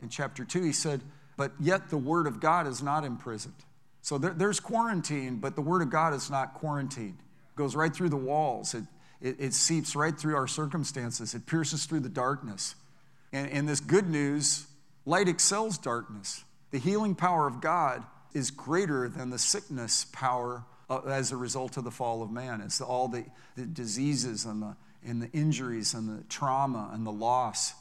in 0.03 0.09
chapter 0.09 0.45
2. 0.45 0.63
He 0.63 0.73
said, 0.73 1.01
But 1.37 1.53
yet 1.59 1.89
the 1.89 1.97
word 1.97 2.27
of 2.27 2.41
God 2.41 2.67
is 2.67 2.83
not 2.83 3.05
imprisoned. 3.05 3.55
So 4.03 4.19
there, 4.19 4.33
there's 4.33 4.61
quarantine, 4.61 5.39
but 5.39 5.57
the 5.57 5.63
word 5.63 5.83
of 5.83 5.91
God 5.91 6.13
is 6.13 6.31
not 6.31 6.55
quarantined. 6.55 7.19
It 7.19 7.57
goes 7.57 7.75
right 7.75 7.95
through 7.95 8.11
the 8.11 8.17
walls, 8.17 8.75
it, 8.75 8.85
it, 9.21 9.37
it 9.39 9.55
seeps 9.55 9.97
right 9.97 10.17
through 10.17 10.37
our 10.37 10.47
circumstances, 10.47 11.35
it 11.35 11.47
pierces 11.47 11.87
through 11.87 12.01
the 12.01 12.09
darkness. 12.09 12.75
And, 13.33 13.51
and 13.51 13.69
this 13.69 13.81
good 13.81 14.09
news 14.09 14.67
light 15.07 15.29
excels 15.29 15.79
darkness. 15.79 16.45
The 16.71 16.79
healing 16.79 17.15
power 17.15 17.47
of 17.47 17.61
God 17.61 18.05
is 18.35 18.51
greater 18.51 19.09
than 19.09 19.31
the 19.31 19.39
sickness 19.39 20.07
power 20.13 20.65
uh, 20.91 21.01
as 21.07 21.33
a 21.33 21.37
result 21.37 21.77
of 21.77 21.85
the 21.85 21.91
fall 21.91 22.23
of 22.23 22.31
man. 22.31 22.61
It's 22.61 22.81
all 22.81 23.09
the, 23.09 23.25
the 23.57 23.65
diseases 23.65 24.45
and 24.45 24.61
the, 24.61 24.77
and 25.07 25.23
the 25.23 25.31
injuries 25.33 25.95
and 25.95 26.09
the 26.09 26.25
trauma 26.25 26.91
and 26.93 27.07
the 27.07 27.13
loss. 27.13 27.73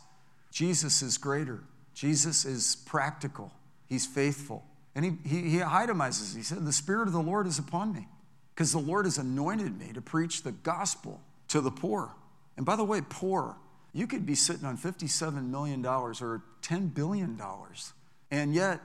Jesus 0.51 1.01
is 1.01 1.17
greater. 1.17 1.63
Jesus 1.93 2.45
is 2.45 2.77
practical. 2.86 3.51
He's 3.89 4.05
faithful. 4.05 4.63
And 4.95 5.03
he, 5.03 5.12
he, 5.27 5.50
he 5.50 5.57
itemizes, 5.57 6.36
he 6.36 6.43
said, 6.43 6.63
The 6.65 6.72
Spirit 6.72 7.07
of 7.07 7.13
the 7.13 7.22
Lord 7.22 7.48
is 7.48 7.57
upon 7.57 7.93
me 7.93 8.07
because 8.53 8.72
the 8.72 8.79
Lord 8.79 9.05
has 9.05 9.17
anointed 9.17 9.77
me 9.77 9.91
to 9.93 10.01
preach 10.01 10.43
the 10.43 10.51
gospel 10.51 11.19
to 11.50 11.62
the 11.62 11.72
poor. 11.72 12.13
And 12.55 12.65
by 12.65 12.75
the 12.75 12.83
way, 12.83 13.01
poor, 13.07 13.55
you 13.93 14.05
could 14.05 14.25
be 14.25 14.36
sitting 14.36 14.65
on 14.65 14.77
$57 14.77 15.50
million 15.50 15.83
or 15.86 16.43
$10 16.62 16.93
billion. 16.93 17.41
And 18.31 18.53
yet, 18.53 18.79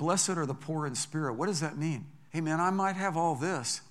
Blessed 0.00 0.30
are 0.30 0.46
the 0.46 0.54
poor 0.54 0.86
in 0.86 0.94
spirit. 0.94 1.34
What 1.34 1.48
does 1.48 1.60
that 1.60 1.76
mean? 1.76 2.06
Hey, 2.30 2.40
man, 2.40 2.58
I 2.58 2.70
might 2.70 2.96
have 2.96 3.18
all 3.18 3.34
this, 3.34 3.82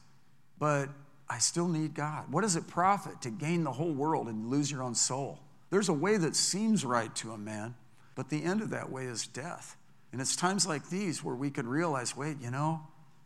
but 0.58 0.90
I 1.30 1.38
still 1.38 1.68
need 1.68 1.94
God. 1.94 2.32
What 2.32 2.42
does 2.42 2.56
it 2.56 2.68
profit 2.68 3.22
to 3.22 3.30
gain 3.30 3.64
the 3.64 3.72
whole 3.72 3.92
world 3.92 4.28
and 4.28 4.48
lose 4.48 4.72
your 4.72 4.82
own 4.82 4.96
soul? 4.96 5.38
There's 5.70 5.88
a 5.88 5.94
way 5.94 6.18
that 6.18 6.36
seems 6.36 6.84
right 6.84 7.14
to 7.18 7.34
a 7.34 7.38
man, 7.38 7.76
but 8.16 8.28
the 8.28 8.44
end 8.44 8.62
of 8.62 8.72
that 8.72 8.92
way 8.92 9.06
is 9.06 9.28
death. 9.28 9.78
And 10.12 10.20
it's 10.20 10.36
times 10.36 10.66
like 10.66 10.90
these 10.90 11.24
where 11.24 11.36
we 11.36 11.52
can 11.52 11.70
realize 11.70 12.18
wait, 12.18 12.42
you 12.42 12.50
know, 12.50 12.82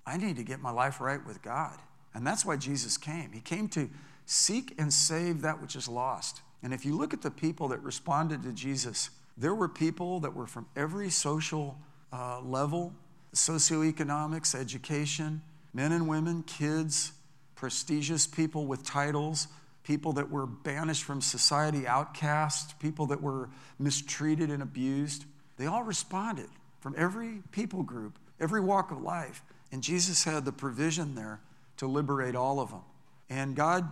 I 0.05 0.17
need 0.17 0.35
to 0.35 0.43
get 0.43 0.59
my 0.59 0.71
life 0.71 0.99
right 0.99 1.25
with 1.25 1.41
God. 1.41 1.79
And 2.13 2.27
that's 2.27 2.45
why 2.45 2.57
Jesus 2.57 2.97
came. 2.97 3.31
He 3.31 3.39
came 3.39 3.69
to 3.69 3.89
seek 4.25 4.75
and 4.77 4.91
save 4.91 5.43
that 5.43 5.61
which 5.61 5.77
is 5.77 5.87
lost. 5.87 6.41
And 6.61 6.73
if 6.73 6.83
you 6.83 6.97
look 6.97 7.13
at 7.13 7.21
the 7.21 7.31
people 7.31 7.69
that 7.69 7.81
responded 7.81 8.43
to 8.43 8.51
Jesus, 8.51 9.09
there 9.37 9.55
were 9.55 9.69
people 9.69 10.19
that 10.19 10.35
were 10.35 10.47
from 10.47 10.65
every 10.75 11.09
social 11.09 11.77
uh, 12.13 12.39
level 12.41 12.93
socioeconomics, 13.33 14.53
education, 14.53 15.41
men 15.73 15.91
and 15.91 16.07
women, 16.07 16.43
kids, 16.43 17.13
prestigious 17.55 18.27
people 18.27 18.67
with 18.67 18.83
titles, 18.83 19.47
people 19.83 20.13
that 20.13 20.29
were 20.29 20.45
banished 20.45 21.03
from 21.03 21.19
society, 21.19 21.87
outcast, 21.87 22.79
people 22.79 23.07
that 23.07 23.21
were 23.21 23.49
mistreated 23.79 24.49
and 24.49 24.61
abused. 24.61 25.25
They 25.57 25.65
all 25.65 25.83
responded 25.83 26.49
from 26.79 26.93
every 26.97 27.41
people 27.51 27.83
group, 27.83 28.17
every 28.39 28.61
walk 28.61 28.91
of 28.91 29.01
life. 29.01 29.41
And 29.71 29.81
Jesus 29.81 30.23
had 30.23 30.45
the 30.45 30.51
provision 30.51 31.15
there 31.15 31.41
to 31.77 31.87
liberate 31.87 32.35
all 32.35 32.59
of 32.59 32.69
them. 32.69 32.81
And 33.29 33.55
God 33.55 33.89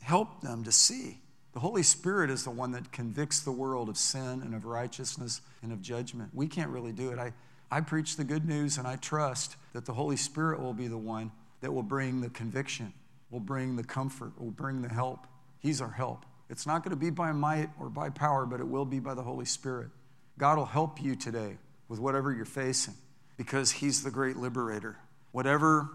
helped 0.00 0.42
them 0.42 0.64
to 0.64 0.72
see. 0.72 1.18
The 1.52 1.60
Holy 1.60 1.82
Spirit 1.82 2.30
is 2.30 2.44
the 2.44 2.50
one 2.50 2.72
that 2.72 2.92
convicts 2.92 3.40
the 3.40 3.52
world 3.52 3.88
of 3.88 3.98
sin 3.98 4.42
and 4.42 4.54
of 4.54 4.64
righteousness 4.64 5.40
and 5.62 5.72
of 5.72 5.82
judgment. 5.82 6.30
We 6.32 6.46
can't 6.46 6.70
really 6.70 6.92
do 6.92 7.10
it. 7.10 7.18
I, 7.18 7.32
I 7.70 7.80
preach 7.80 8.16
the 8.16 8.24
good 8.24 8.46
news 8.46 8.78
and 8.78 8.86
I 8.86 8.96
trust 8.96 9.56
that 9.72 9.84
the 9.84 9.92
Holy 9.92 10.16
Spirit 10.16 10.60
will 10.60 10.72
be 10.72 10.88
the 10.88 10.98
one 10.98 11.32
that 11.60 11.72
will 11.72 11.82
bring 11.82 12.20
the 12.20 12.30
conviction, 12.30 12.92
will 13.30 13.40
bring 13.40 13.76
the 13.76 13.84
comfort, 13.84 14.32
will 14.40 14.50
bring 14.50 14.82
the 14.82 14.88
help. 14.88 15.26
He's 15.58 15.80
our 15.80 15.90
help. 15.90 16.24
It's 16.50 16.66
not 16.66 16.82
going 16.82 16.90
to 16.90 16.96
be 16.96 17.10
by 17.10 17.32
might 17.32 17.68
or 17.78 17.90
by 17.90 18.08
power, 18.08 18.46
but 18.46 18.60
it 18.60 18.66
will 18.66 18.86
be 18.86 19.00
by 19.00 19.14
the 19.14 19.22
Holy 19.22 19.44
Spirit. 19.44 19.90
God 20.38 20.56
will 20.56 20.66
help 20.66 21.02
you 21.02 21.14
today 21.14 21.58
with 21.88 21.98
whatever 21.98 22.32
you're 22.32 22.44
facing 22.44 22.94
because 23.36 23.70
He's 23.70 24.02
the 24.02 24.10
great 24.10 24.36
liberator. 24.36 24.96
Whatever 25.32 25.90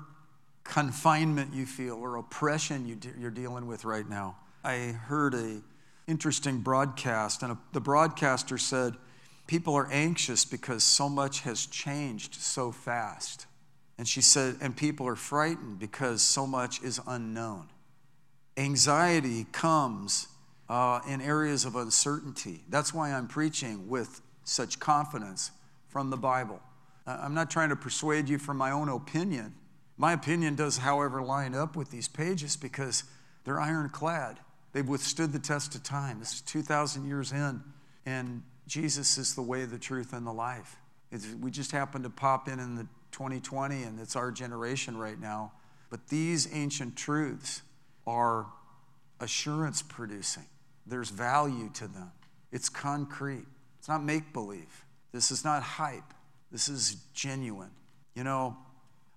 confinement 0.63 1.53
you 1.53 1.65
feel 1.65 1.96
or 1.96 2.18
oppression 2.18 2.88
you 2.88 3.27
are 3.27 3.32
dealing 3.32 3.68
with 3.68 3.84
right 3.84 4.08
now. 4.08 4.38
I 4.63 4.77
heard 4.77 5.34
a 5.34 5.62
interesting 6.08 6.60
broadcast, 6.60 7.44
and 7.44 7.53
a, 7.53 7.58
the 7.72 7.82
broadcaster 7.82 8.58
said, 8.58 8.96
People 9.47 9.75
are 9.75 9.88
anxious 9.91 10.45
because 10.45 10.83
so 10.83 11.09
much 11.09 11.41
has 11.41 11.65
changed 11.65 12.35
so 12.35 12.71
fast. 12.71 13.45
And 13.97 14.07
she 14.07 14.21
said, 14.21 14.57
and 14.62 14.75
people 14.75 15.07
are 15.07 15.15
frightened 15.15 15.79
because 15.79 16.21
so 16.21 16.47
much 16.47 16.81
is 16.81 17.00
unknown. 17.05 17.69
Anxiety 18.57 19.45
comes 19.51 20.27
uh, 20.69 21.01
in 21.07 21.21
areas 21.21 21.65
of 21.65 21.75
uncertainty. 21.75 22.63
That's 22.69 22.93
why 22.93 23.12
I'm 23.12 23.27
preaching 23.27 23.89
with 23.89 24.21
such 24.43 24.79
confidence 24.79 25.51
from 25.89 26.09
the 26.09 26.17
Bible. 26.17 26.59
I'm 27.05 27.33
not 27.33 27.51
trying 27.51 27.69
to 27.69 27.75
persuade 27.75 28.29
you 28.29 28.38
from 28.38 28.57
my 28.57 28.71
own 28.71 28.89
opinion. 28.89 29.53
My 29.97 30.13
opinion 30.13 30.55
does, 30.55 30.77
however, 30.77 31.21
line 31.21 31.53
up 31.53 31.75
with 31.75 31.91
these 31.91 32.07
pages 32.07 32.55
because 32.55 33.03
they're 33.43 33.59
ironclad. 33.59 34.39
They've 34.71 34.88
withstood 34.88 35.33
the 35.33 35.39
test 35.39 35.75
of 35.75 35.83
time. 35.83 36.19
This 36.19 36.33
is 36.33 36.41
2,000 36.41 37.05
years 37.05 37.31
in, 37.31 37.62
and 38.05 38.41
Jesus 38.67 39.17
is 39.17 39.36
the 39.36 39.41
way, 39.41 39.65
the 39.65 39.77
truth, 39.77 40.13
and 40.13 40.25
the 40.25 40.34
life. 40.34 40.77
It's, 41.12 41.27
we 41.41 41.51
just 41.51 41.72
happen 41.72 42.03
to 42.03 42.10
pop 42.10 42.48
in 42.48 42.60
in 42.60 42.75
the 42.75 42.88
2020, 43.12 43.84
and 43.84 44.00
it's 44.00 44.15
our 44.15 44.32
generation 44.32 44.98
right 44.98 45.20
now. 45.20 45.51
But 45.89 46.08
these 46.08 46.53
ancient 46.53 46.96
truths 46.96 47.62
are 48.08 48.48
assurance 49.20 49.82
producing. 49.82 50.46
There's 50.86 51.10
value 51.10 51.70
to 51.75 51.88
them. 51.88 52.12
It's 52.51 52.70
concrete. 52.70 53.46
It's 53.79 53.88
not 53.88 54.03
make 54.03 54.34
believe. 54.34 54.86
This 55.12 55.29
is 55.29 55.43
not 55.43 55.62
hype. 55.62 56.13
This 56.51 56.67
is 56.67 56.98
genuine. 57.13 57.72
You 58.15 58.24
know, 58.24 58.58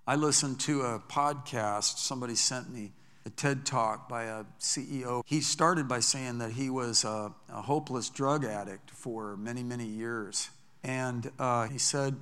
I 0.05 0.15
listened 0.15 0.59
to 0.61 0.81
a 0.81 0.99
podcast 0.99 1.97
somebody 1.97 2.35
sent 2.35 2.69
me 2.71 2.93
a 3.27 3.29
TED 3.29 3.65
talk 3.65 4.07
by 4.07 4.23
a 4.23 4.45
CEO. 4.57 5.21
He 5.25 5.41
started 5.41 5.87
by 5.87 5.99
saying 5.99 6.37
that 6.37 6.53
he 6.53 6.69
was 6.69 7.03
a, 7.03 7.33
a 7.49 7.61
hopeless 7.61 8.09
drug 8.09 8.45
addict 8.45 8.89
for 8.89 9.35
many, 9.35 9.63
many 9.63 9.85
years. 9.85 10.49
And 10.81 11.29
uh, 11.37 11.67
he 11.67 11.77
said, 11.77 12.15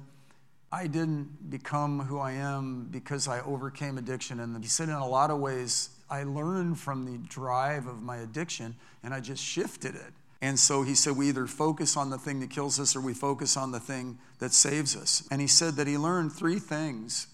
I 0.72 0.88
didn't 0.88 1.52
become 1.52 2.00
who 2.00 2.18
I 2.18 2.32
am 2.32 2.88
because 2.90 3.28
I 3.28 3.42
overcame 3.42 4.00
addiction. 4.00 4.40
And 4.40 4.62
he 4.64 4.68
said, 4.68 4.90
in 4.90 4.96
a 4.96 5.08
lot 5.08 5.30
of 5.30 5.40
ways, 5.40 5.90
I 6.10 6.24
learned 6.24 6.80
from 6.80 7.06
the 7.06 7.20
drive 7.30 7.86
of 7.86 8.02
my 8.02 8.18
addiction 8.18 8.76
and 9.04 9.14
I 9.14 9.20
just 9.20 9.44
shifted 9.44 9.94
it. 9.94 10.12
And 10.42 10.58
so 10.58 10.82
he 10.82 10.96
said, 10.96 11.16
we 11.16 11.30
either 11.30 11.46
focus 11.46 11.96
on 11.96 12.10
the 12.10 12.18
thing 12.18 12.40
that 12.40 12.50
kills 12.50 12.80
us 12.80 12.96
or 12.96 13.02
we 13.02 13.14
focus 13.14 13.56
on 13.58 13.72
the 13.72 13.80
thing 13.80 14.18
that 14.40 14.54
saves 14.54 14.96
us. 14.96 15.28
And 15.30 15.40
he 15.40 15.48
said 15.48 15.76
that 15.76 15.86
he 15.86 16.00
learned 16.00 16.34
three 16.34 16.60
things 16.60 17.28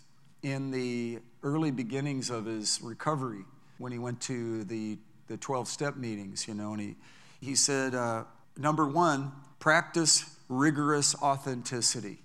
in 0.44 0.72
the 0.72 1.20
early 1.42 1.72
beginnings 1.72 2.30
of 2.30 2.46
his 2.46 2.80
recovery 2.84 3.46
when 3.82 3.92
he 3.92 4.00
went 4.00 4.22
to 4.22 4.64
the, 4.66 4.98
the 5.28 5.38
12 5.38 5.68
step 5.68 5.98
meetings, 5.98 6.48
you 6.48 6.54
know, 6.54 6.74
and 6.74 6.82
he, 6.82 6.96
he 7.42 7.56
said, 7.56 7.96
uh, 7.96 8.24
number 8.58 8.88
one, 8.88 9.32
practice 9.60 10.38
rigorous 10.48 11.16
authenticity. 11.22 12.20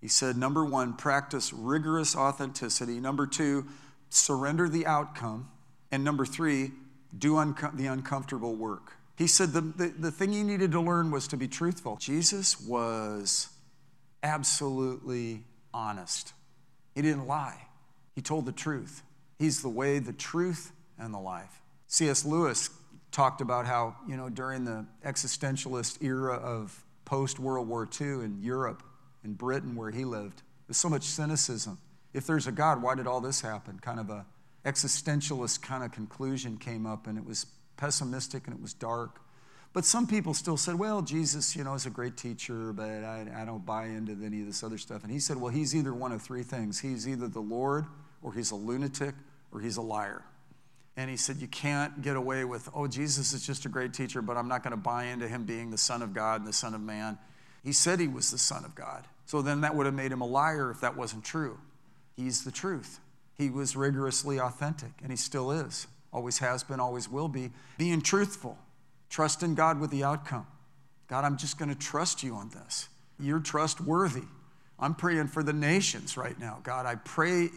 He 0.00 0.08
said, 0.08 0.36
number 0.36 0.64
one, 0.64 0.94
practice 0.94 1.52
rigorous 1.52 2.16
authenticity. 2.16 3.00
Number 3.00 3.26
two, 3.26 3.66
surrender 4.08 4.68
the 4.68 4.86
outcome. 4.86 5.50
And 5.92 6.04
number 6.04 6.24
three, 6.24 6.70
do 7.16 7.36
unco- 7.36 7.72
the 7.74 7.86
uncomfortable 7.86 8.54
work. 8.54 8.92
He 9.18 9.26
said 9.26 9.52
the, 9.52 9.60
the, 9.60 9.88
the 9.88 10.10
thing 10.10 10.32
he 10.32 10.42
needed 10.42 10.72
to 10.72 10.80
learn 10.80 11.10
was 11.10 11.28
to 11.28 11.36
be 11.36 11.48
truthful. 11.48 11.96
Jesus 12.00 12.58
was 12.60 13.48
absolutely 14.22 15.44
honest, 15.74 16.32
he 16.94 17.02
didn't 17.02 17.26
lie, 17.26 17.66
he 18.14 18.22
told 18.22 18.46
the 18.46 18.52
truth. 18.52 19.02
He's 19.38 19.62
the 19.62 19.68
way, 19.68 19.98
the 19.98 20.12
truth, 20.12 20.72
and 21.00 21.12
the 21.12 21.18
life. 21.18 21.62
C.S. 21.86 22.24
Lewis 22.24 22.70
talked 23.10 23.40
about 23.40 23.66
how, 23.66 23.96
you 24.06 24.16
know, 24.16 24.28
during 24.28 24.64
the 24.64 24.86
existentialist 25.04 26.02
era 26.02 26.34
of 26.34 26.84
post 27.04 27.40
World 27.40 27.66
War 27.66 27.88
II 28.00 28.24
in 28.24 28.38
Europe, 28.40 28.82
in 29.24 29.34
Britain, 29.34 29.74
where 29.74 29.90
he 29.90 30.04
lived, 30.04 30.42
there's 30.68 30.76
so 30.76 30.88
much 30.88 31.02
cynicism. 31.02 31.78
If 32.14 32.26
there's 32.26 32.46
a 32.46 32.52
God, 32.52 32.82
why 32.82 32.94
did 32.94 33.06
all 33.06 33.20
this 33.20 33.40
happen? 33.40 33.78
Kind 33.80 33.98
of 33.98 34.10
a 34.10 34.24
existentialist 34.64 35.62
kind 35.62 35.82
of 35.82 35.90
conclusion 35.90 36.56
came 36.56 36.86
up, 36.86 37.06
and 37.06 37.18
it 37.18 37.24
was 37.24 37.46
pessimistic 37.76 38.46
and 38.46 38.54
it 38.54 38.60
was 38.60 38.74
dark. 38.74 39.20
But 39.72 39.84
some 39.84 40.06
people 40.06 40.34
still 40.34 40.56
said, 40.56 40.76
well, 40.76 41.00
Jesus, 41.00 41.54
you 41.54 41.62
know, 41.62 41.74
is 41.74 41.86
a 41.86 41.90
great 41.90 42.16
teacher, 42.16 42.72
but 42.72 42.88
I, 42.88 43.26
I 43.36 43.44
don't 43.44 43.64
buy 43.64 43.86
into 43.86 44.16
any 44.24 44.40
of 44.40 44.46
this 44.46 44.64
other 44.64 44.78
stuff. 44.78 45.04
And 45.04 45.12
he 45.12 45.20
said, 45.20 45.36
well, 45.36 45.52
he's 45.52 45.76
either 45.76 45.94
one 45.94 46.10
of 46.10 46.20
three 46.20 46.42
things. 46.42 46.80
He's 46.80 47.08
either 47.08 47.28
the 47.28 47.40
Lord, 47.40 47.86
or 48.20 48.32
he's 48.32 48.50
a 48.50 48.56
lunatic, 48.56 49.14
or 49.52 49.60
he's 49.60 49.76
a 49.76 49.82
liar. 49.82 50.24
And 51.00 51.08
he 51.08 51.16
said, 51.16 51.38
You 51.38 51.46
can't 51.46 52.02
get 52.02 52.14
away 52.14 52.44
with, 52.44 52.68
oh, 52.74 52.86
Jesus 52.86 53.32
is 53.32 53.46
just 53.46 53.64
a 53.64 53.70
great 53.70 53.94
teacher, 53.94 54.20
but 54.20 54.36
I'm 54.36 54.48
not 54.48 54.62
going 54.62 54.72
to 54.72 54.76
buy 54.76 55.04
into 55.04 55.26
him 55.26 55.44
being 55.44 55.70
the 55.70 55.78
Son 55.78 56.02
of 56.02 56.12
God 56.12 56.40
and 56.40 56.46
the 56.46 56.52
Son 56.52 56.74
of 56.74 56.82
Man. 56.82 57.16
He 57.64 57.72
said 57.72 58.00
he 58.00 58.06
was 58.06 58.30
the 58.30 58.36
Son 58.36 58.66
of 58.66 58.74
God. 58.74 59.06
So 59.24 59.40
then 59.40 59.62
that 59.62 59.74
would 59.74 59.86
have 59.86 59.94
made 59.94 60.12
him 60.12 60.20
a 60.20 60.26
liar 60.26 60.70
if 60.70 60.82
that 60.82 60.98
wasn't 60.98 61.24
true. 61.24 61.58
He's 62.16 62.44
the 62.44 62.50
truth. 62.50 63.00
He 63.38 63.48
was 63.48 63.76
rigorously 63.76 64.38
authentic, 64.38 64.90
and 65.00 65.10
he 65.10 65.16
still 65.16 65.50
is. 65.50 65.86
Always 66.12 66.36
has 66.40 66.64
been, 66.64 66.80
always 66.80 67.08
will 67.08 67.28
be. 67.28 67.48
Being 67.78 68.02
truthful, 68.02 68.58
trust 69.08 69.42
in 69.42 69.54
God 69.54 69.80
with 69.80 69.90
the 69.90 70.04
outcome. 70.04 70.46
God, 71.08 71.24
I'm 71.24 71.38
just 71.38 71.58
going 71.58 71.70
to 71.70 71.78
trust 71.78 72.22
you 72.22 72.34
on 72.34 72.50
this. 72.50 72.90
You're 73.18 73.40
trustworthy. 73.40 74.24
I'm 74.78 74.94
praying 74.94 75.28
for 75.28 75.42
the 75.42 75.54
nations 75.54 76.18
right 76.18 76.38
now. 76.38 76.58
God, 76.62 76.84
I 76.84 76.96
pray 76.96 77.48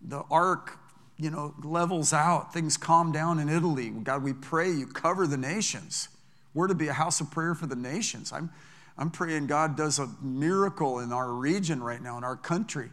the 0.00 0.22
arc 0.30 0.78
you 1.16 1.30
know, 1.30 1.54
levels 1.62 2.12
out, 2.12 2.52
things 2.52 2.76
calm 2.76 3.12
down 3.12 3.38
in 3.38 3.48
Italy. 3.48 3.90
God, 3.90 4.22
we 4.22 4.32
pray 4.32 4.70
you 4.70 4.86
cover 4.86 5.26
the 5.26 5.36
nations. 5.36 6.08
We're 6.54 6.68
to 6.68 6.74
be 6.74 6.88
a 6.88 6.92
house 6.92 7.20
of 7.20 7.30
prayer 7.30 7.54
for 7.54 7.66
the 7.66 7.76
nations. 7.76 8.32
I'm, 8.32 8.50
I'm 8.98 9.10
praying 9.10 9.46
God 9.46 9.76
does 9.76 9.98
a 9.98 10.08
miracle 10.20 10.98
in 11.00 11.12
our 11.12 11.30
region 11.32 11.82
right 11.82 12.02
now, 12.02 12.18
in 12.18 12.24
our 12.24 12.36
country. 12.36 12.90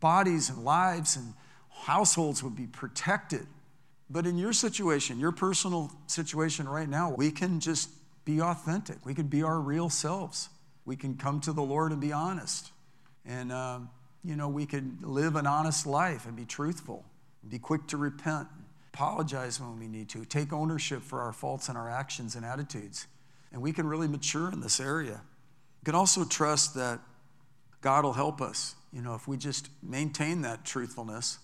Bodies 0.00 0.48
and 0.48 0.64
lives 0.64 1.16
and 1.16 1.34
households 1.68 2.42
would 2.42 2.56
be 2.56 2.66
protected. 2.66 3.46
But 4.08 4.26
in 4.26 4.36
your 4.36 4.52
situation, 4.52 5.20
your 5.20 5.32
personal 5.32 5.92
situation 6.06 6.68
right 6.68 6.88
now, 6.88 7.14
we 7.16 7.30
can 7.30 7.60
just 7.60 7.90
be 8.24 8.40
authentic. 8.40 9.04
We 9.04 9.14
can 9.14 9.28
be 9.28 9.42
our 9.42 9.60
real 9.60 9.88
selves. 9.88 10.48
We 10.84 10.96
can 10.96 11.16
come 11.16 11.40
to 11.42 11.52
the 11.52 11.62
Lord 11.62 11.92
and 11.92 12.00
be 12.00 12.12
honest. 12.12 12.72
And, 13.24 13.52
uh, 13.52 13.80
you 14.24 14.34
know, 14.34 14.48
we 14.48 14.66
can 14.66 14.98
live 15.02 15.36
an 15.36 15.46
honest 15.46 15.86
life 15.86 16.26
and 16.26 16.34
be 16.34 16.44
truthful. 16.44 17.04
Be 17.48 17.58
quick 17.58 17.86
to 17.88 17.96
repent, 17.96 18.48
apologize 18.92 19.60
when 19.60 19.78
we 19.78 19.88
need 19.88 20.08
to, 20.10 20.24
take 20.24 20.52
ownership 20.52 21.02
for 21.02 21.20
our 21.20 21.32
faults 21.32 21.68
and 21.68 21.78
our 21.78 21.90
actions 21.90 22.36
and 22.36 22.44
attitudes. 22.44 23.06
And 23.52 23.62
we 23.62 23.72
can 23.72 23.86
really 23.86 24.08
mature 24.08 24.50
in 24.52 24.60
this 24.60 24.78
area. 24.78 25.22
We 25.80 25.86
can 25.86 25.94
also 25.94 26.24
trust 26.24 26.74
that 26.74 27.00
God 27.80 28.04
will 28.04 28.12
help 28.12 28.40
us. 28.40 28.74
you 28.92 29.00
know, 29.00 29.14
if 29.14 29.26
we 29.26 29.36
just 29.36 29.68
maintain 29.82 30.42
that 30.42 30.64
truthfulness, 30.64 31.38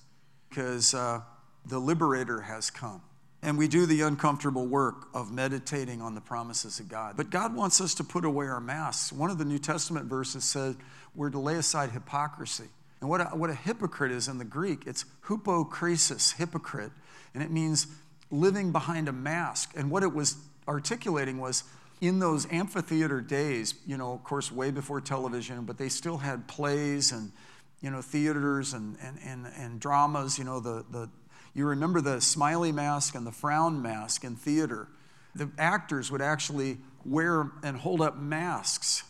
because 0.49 0.95
uh, 0.95 1.21
the 1.65 1.79
liberator 1.79 2.41
has 2.43 2.71
come. 2.71 3.03
And 3.43 3.59
we 3.59 3.69
do 3.69 3.87
the 3.87 4.01
uncomfortable 4.01 4.67
work 4.67 5.09
of 5.15 5.31
meditating 5.31 6.01
on 6.01 6.15
the 6.15 6.21
promises 6.21 6.81
of 6.81 6.89
God. 6.89 7.17
But 7.17 7.31
God 7.31 7.55
wants 7.55 7.81
us 7.81 7.95
to 7.97 8.05
put 8.05 8.25
away 8.25 8.47
our 8.47 8.61
masks. 8.61 9.13
One 9.13 9.31
of 9.31 9.39
the 9.39 9.45
New 9.45 9.59
Testament 9.59 10.07
verses 10.07 10.45
said 10.45 10.77
we're 11.15 11.31
to 11.31 11.39
lay 11.39 11.57
aside 11.57 11.91
hypocrisy. 11.91 12.69
And 13.01 13.11
what 13.11 13.21
a, 13.21 13.25
what 13.37 13.51
a 13.51 13.55
hypocrite 13.55 14.13
is 14.13 14.29
in 14.29 14.39
the 14.39 14.45
Greek, 14.45 14.87
it's 14.87 15.05
hypokrisis, 15.27 16.37
hypocrite. 16.37 16.93
And 17.35 17.43
it 17.43 17.51
means 17.51 17.87
living 18.31 18.73
behind 18.73 19.09
a 19.09 19.13
mask. 19.13 19.73
And 19.77 19.91
what 19.91 20.03
it 20.03 20.13
was 20.15 20.37
articulating 20.67 21.39
was 21.39 21.65
in 22.01 22.19
those 22.19 22.47
amphitheater 22.51 23.21
days, 23.21 23.75
you 23.87 23.97
know, 23.97 24.13
of 24.13 24.25
course, 24.25 24.53
way 24.53 24.71
before 24.71 25.01
television, 25.01 25.65
but 25.65 25.79
they 25.79 25.89
still 25.89 26.19
had 26.19 26.47
plays 26.47 27.13
and, 27.13 27.33
you 27.81 27.91
know, 27.91 28.03
theaters 28.03 28.75
and, 28.75 28.97
and, 29.03 29.19
and, 29.25 29.47
and 29.57 29.81
dramas, 29.81 30.39
you 30.39 30.45
know, 30.45 30.61
the, 30.61 30.85
the, 30.91 31.09
you 31.55 31.65
remember 31.67 32.01
the 32.01 32.21
smiley 32.21 32.73
mask 32.73 33.15
and 33.15 33.27
the 33.27 33.33
frown 33.33 33.81
mask 33.81 34.25
in 34.25 34.37
theater. 34.37 34.89
The 35.35 35.51
actors 35.59 36.11
would 36.11 36.21
actually 36.23 36.79
wear 37.05 37.51
and 37.63 37.77
hold 37.79 38.01
up 38.01 38.19
masks 38.19 39.05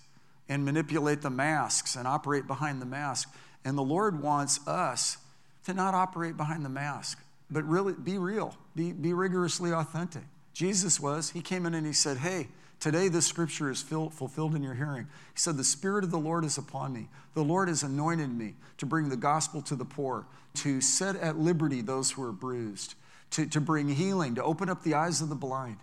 and 0.49 0.65
manipulate 0.65 1.23
the 1.23 1.31
masks 1.31 1.97
and 1.97 2.07
operate 2.07 2.47
behind 2.47 2.81
the 2.81 2.87
mask. 2.87 3.35
And 3.67 3.77
the 3.77 3.83
Lord 3.83 4.23
wants 4.23 4.67
us 4.69 5.19
to 5.65 5.75
not 5.75 5.93
operate 5.93 6.37
behind 6.37 6.65
the 6.65 6.69
mask, 6.69 7.19
but 7.51 7.65
really 7.65 7.95
be 7.95 8.17
real, 8.17 8.57
be, 8.77 8.93
be 8.93 9.13
rigorously 9.13 9.73
authentic. 9.73 10.23
Jesus 10.55 11.01
was, 11.01 11.31
he 11.31 11.43
came 11.43 11.67
in 11.67 11.75
and 11.75 11.85
he 11.85 11.93
said, 11.93 12.19
Hey, 12.19 12.47
Today, 12.79 13.09
this 13.09 13.27
scripture 13.27 13.71
is 13.71 13.81
fulfilled 13.81 14.55
in 14.55 14.63
your 14.63 14.75
hearing. 14.75 15.05
He 15.33 15.39
said, 15.39 15.57
The 15.57 15.65
Spirit 15.65 16.05
of 16.05 16.11
the 16.11 16.19
Lord 16.19 16.45
is 16.45 16.59
upon 16.59 16.93
me. 16.93 17.09
The 17.35 17.43
Lord 17.43 17.69
has 17.69 17.83
anointed 17.83 18.31
me 18.31 18.55
to 18.77 18.87
bring 18.87 19.09
the 19.09 19.17
gospel 19.17 19.63
to 19.63 19.75
the 19.75 19.85
poor, 19.85 20.27
to 20.57 20.81
set 20.83 21.17
at 21.17 21.39
liberty 21.39 21.81
those 21.81 22.11
who 22.11 22.23
are 22.23 22.33
bruised, 22.33 22.95
to, 23.31 23.47
to 23.47 23.61
bring 23.63 23.89
healing, 23.89 24.35
to 24.35 24.45
open 24.45 24.69
up 24.69 24.83
the 24.83 24.93
eyes 24.93 25.23
of 25.23 25.31
the 25.31 25.35
blind. 25.35 25.79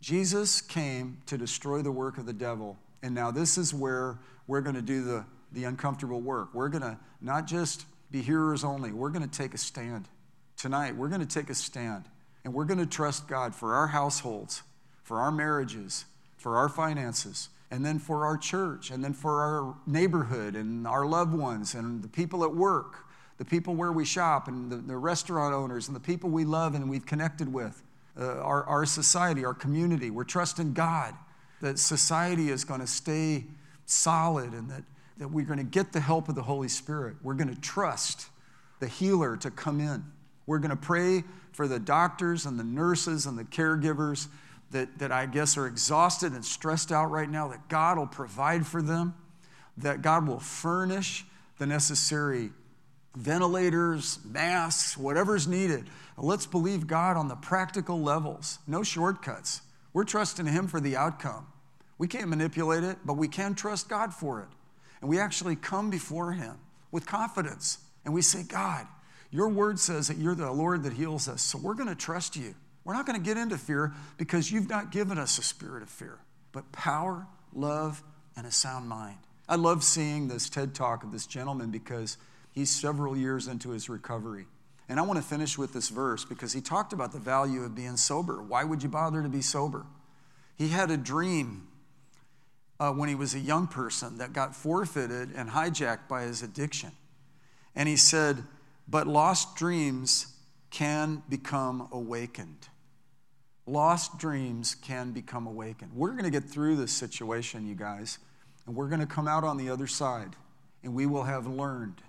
Jesus 0.00 0.60
came 0.60 1.18
to 1.26 1.36
destroy 1.36 1.82
the 1.82 1.90
work 1.90 2.16
of 2.16 2.26
the 2.26 2.32
devil. 2.32 2.78
And 3.02 3.12
now, 3.12 3.32
this 3.32 3.58
is 3.58 3.74
where 3.74 4.18
we're 4.46 4.60
going 4.60 4.76
to 4.76 4.82
do 4.82 5.02
the, 5.02 5.24
the 5.52 5.64
uncomfortable 5.64 6.20
work. 6.20 6.54
We're 6.54 6.68
going 6.68 6.82
to 6.82 6.98
not 7.20 7.46
just 7.46 7.86
be 8.10 8.22
hearers 8.22 8.64
only, 8.64 8.92
we're 8.92 9.10
going 9.10 9.28
to 9.28 9.38
take 9.38 9.54
a 9.54 9.58
stand. 9.58 10.08
Tonight, 10.56 10.96
we're 10.96 11.08
going 11.08 11.20
to 11.20 11.26
take 11.26 11.50
a 11.50 11.54
stand. 11.54 12.04
And 12.44 12.54
we're 12.54 12.64
going 12.64 12.78
to 12.78 12.86
trust 12.86 13.26
God 13.26 13.54
for 13.54 13.74
our 13.74 13.88
households, 13.88 14.62
for 15.02 15.18
our 15.18 15.32
marriages, 15.32 16.04
for 16.36 16.56
our 16.56 16.68
finances, 16.68 17.48
and 17.72 17.84
then 17.84 17.98
for 17.98 18.24
our 18.24 18.36
church, 18.36 18.90
and 18.90 19.02
then 19.02 19.12
for 19.12 19.42
our 19.42 19.74
neighborhood 19.86 20.54
and 20.54 20.86
our 20.86 21.04
loved 21.04 21.34
ones 21.34 21.74
and 21.74 22.02
the 22.02 22.08
people 22.08 22.44
at 22.44 22.54
work, 22.54 22.98
the 23.38 23.44
people 23.44 23.74
where 23.74 23.90
we 23.90 24.04
shop, 24.04 24.46
and 24.46 24.70
the, 24.70 24.76
the 24.76 24.96
restaurant 24.96 25.54
owners, 25.54 25.88
and 25.88 25.96
the 25.96 26.00
people 26.00 26.30
we 26.30 26.44
love 26.44 26.74
and 26.74 26.88
we've 26.88 27.04
connected 27.04 27.52
with, 27.52 27.82
uh, 28.18 28.24
our, 28.40 28.64
our 28.64 28.86
society, 28.86 29.44
our 29.44 29.52
community. 29.52 30.10
We're 30.10 30.24
trusting 30.24 30.72
God 30.72 31.14
that 31.60 31.78
society 31.78 32.50
is 32.50 32.64
going 32.64 32.80
to 32.80 32.86
stay 32.86 33.44
solid 33.86 34.52
and 34.52 34.70
that, 34.70 34.84
that 35.18 35.28
we're 35.28 35.46
going 35.46 35.58
to 35.58 35.64
get 35.64 35.92
the 35.92 36.00
help 36.00 36.28
of 36.28 36.34
the 36.34 36.42
Holy 36.42 36.68
Spirit. 36.68 37.16
We're 37.22 37.34
going 37.34 37.54
to 37.54 37.60
trust 37.60 38.28
the 38.80 38.88
healer 38.88 39.36
to 39.38 39.50
come 39.50 39.80
in. 39.80 40.04
We're 40.46 40.58
going 40.58 40.70
to 40.70 40.76
pray 40.76 41.24
for 41.52 41.66
the 41.66 41.78
doctors 41.78 42.46
and 42.46 42.58
the 42.58 42.64
nurses 42.64 43.26
and 43.26 43.38
the 43.38 43.44
caregivers 43.44 44.28
that, 44.70 44.98
that 44.98 45.12
I 45.12 45.26
guess 45.26 45.56
are 45.56 45.66
exhausted 45.66 46.32
and 46.32 46.44
stressed 46.44 46.92
out 46.92 47.10
right 47.10 47.28
now, 47.28 47.48
that 47.48 47.68
God 47.68 47.98
will 47.98 48.06
provide 48.06 48.66
for 48.66 48.82
them, 48.82 49.14
that 49.78 50.02
God 50.02 50.26
will 50.26 50.40
furnish 50.40 51.24
the 51.58 51.66
necessary 51.66 52.50
ventilators, 53.14 54.18
masks, 54.24 54.96
whatever's 54.96 55.48
needed. 55.48 55.88
Let's 56.18 56.46
believe 56.46 56.86
God 56.86 57.16
on 57.16 57.28
the 57.28 57.36
practical 57.36 58.00
levels, 58.00 58.58
no 58.66 58.82
shortcuts. 58.82 59.62
We're 59.92 60.04
trusting 60.04 60.46
Him 60.46 60.66
for 60.66 60.80
the 60.80 60.96
outcome. 60.96 61.46
We 61.98 62.08
can't 62.08 62.28
manipulate 62.28 62.84
it, 62.84 62.98
but 63.04 63.14
we 63.14 63.28
can 63.28 63.54
trust 63.54 63.88
God 63.88 64.12
for 64.12 64.40
it. 64.42 64.48
And 65.06 65.10
we 65.12 65.20
actually 65.20 65.54
come 65.54 65.88
before 65.88 66.32
Him 66.32 66.56
with 66.90 67.06
confidence 67.06 67.78
and 68.04 68.12
we 68.12 68.22
say, 68.22 68.42
God, 68.42 68.88
your 69.30 69.48
word 69.48 69.78
says 69.78 70.08
that 70.08 70.16
you're 70.16 70.34
the 70.34 70.50
Lord 70.50 70.82
that 70.82 70.94
heals 70.94 71.28
us, 71.28 71.42
so 71.42 71.58
we're 71.58 71.74
going 71.74 71.88
to 71.88 71.94
trust 71.94 72.34
you. 72.34 72.56
We're 72.82 72.94
not 72.94 73.06
going 73.06 73.16
to 73.16 73.24
get 73.24 73.36
into 73.36 73.56
fear 73.56 73.94
because 74.18 74.50
you've 74.50 74.68
not 74.68 74.90
given 74.90 75.16
us 75.16 75.38
a 75.38 75.44
spirit 75.44 75.84
of 75.84 75.90
fear, 75.90 76.18
but 76.50 76.72
power, 76.72 77.28
love, 77.52 78.02
and 78.36 78.48
a 78.48 78.50
sound 78.50 78.88
mind. 78.88 79.18
I 79.48 79.54
love 79.54 79.84
seeing 79.84 80.26
this 80.26 80.50
TED 80.50 80.74
talk 80.74 81.04
of 81.04 81.12
this 81.12 81.28
gentleman 81.28 81.70
because 81.70 82.18
he's 82.50 82.70
several 82.70 83.16
years 83.16 83.46
into 83.46 83.70
his 83.70 83.88
recovery. 83.88 84.46
And 84.88 84.98
I 84.98 85.04
want 85.04 85.20
to 85.20 85.24
finish 85.24 85.56
with 85.56 85.72
this 85.72 85.88
verse 85.88 86.24
because 86.24 86.52
he 86.52 86.60
talked 86.60 86.92
about 86.92 87.12
the 87.12 87.20
value 87.20 87.62
of 87.62 87.76
being 87.76 87.96
sober. 87.96 88.42
Why 88.42 88.64
would 88.64 88.82
you 88.82 88.88
bother 88.88 89.22
to 89.22 89.28
be 89.28 89.40
sober? 89.40 89.86
He 90.56 90.70
had 90.70 90.90
a 90.90 90.96
dream 90.96 91.65
uh, 92.78 92.92
when 92.92 93.08
he 93.08 93.14
was 93.14 93.34
a 93.34 93.40
young 93.40 93.66
person 93.66 94.18
that 94.18 94.32
got 94.32 94.54
forfeited 94.54 95.30
and 95.34 95.50
hijacked 95.50 96.08
by 96.08 96.22
his 96.22 96.42
addiction. 96.42 96.92
And 97.74 97.88
he 97.88 97.96
said, 97.96 98.44
But 98.88 99.06
lost 99.06 99.56
dreams 99.56 100.34
can 100.70 101.22
become 101.28 101.88
awakened 101.92 102.68
lost 103.66 104.18
dreams 104.18 104.74
can 104.74 105.12
become 105.12 105.46
awakened. 105.46 105.90
We're 105.94 106.12
going 106.12 106.24
to 106.24 106.30
get 106.30 106.44
through 106.44 106.76
this 106.76 106.92
situation, 106.92 107.66
you 107.66 107.74
guys, 107.74 108.18
and 108.66 108.74
we're 108.74 108.88
going 108.88 109.00
to 109.00 109.06
come 109.06 109.28
out 109.28 109.44
on 109.44 109.56
the 109.56 109.70
other 109.70 109.86
side, 109.86 110.36
and 110.82 110.94
we 110.94 111.06
will 111.06 111.24
have 111.24 111.46
learned, 111.46 112.00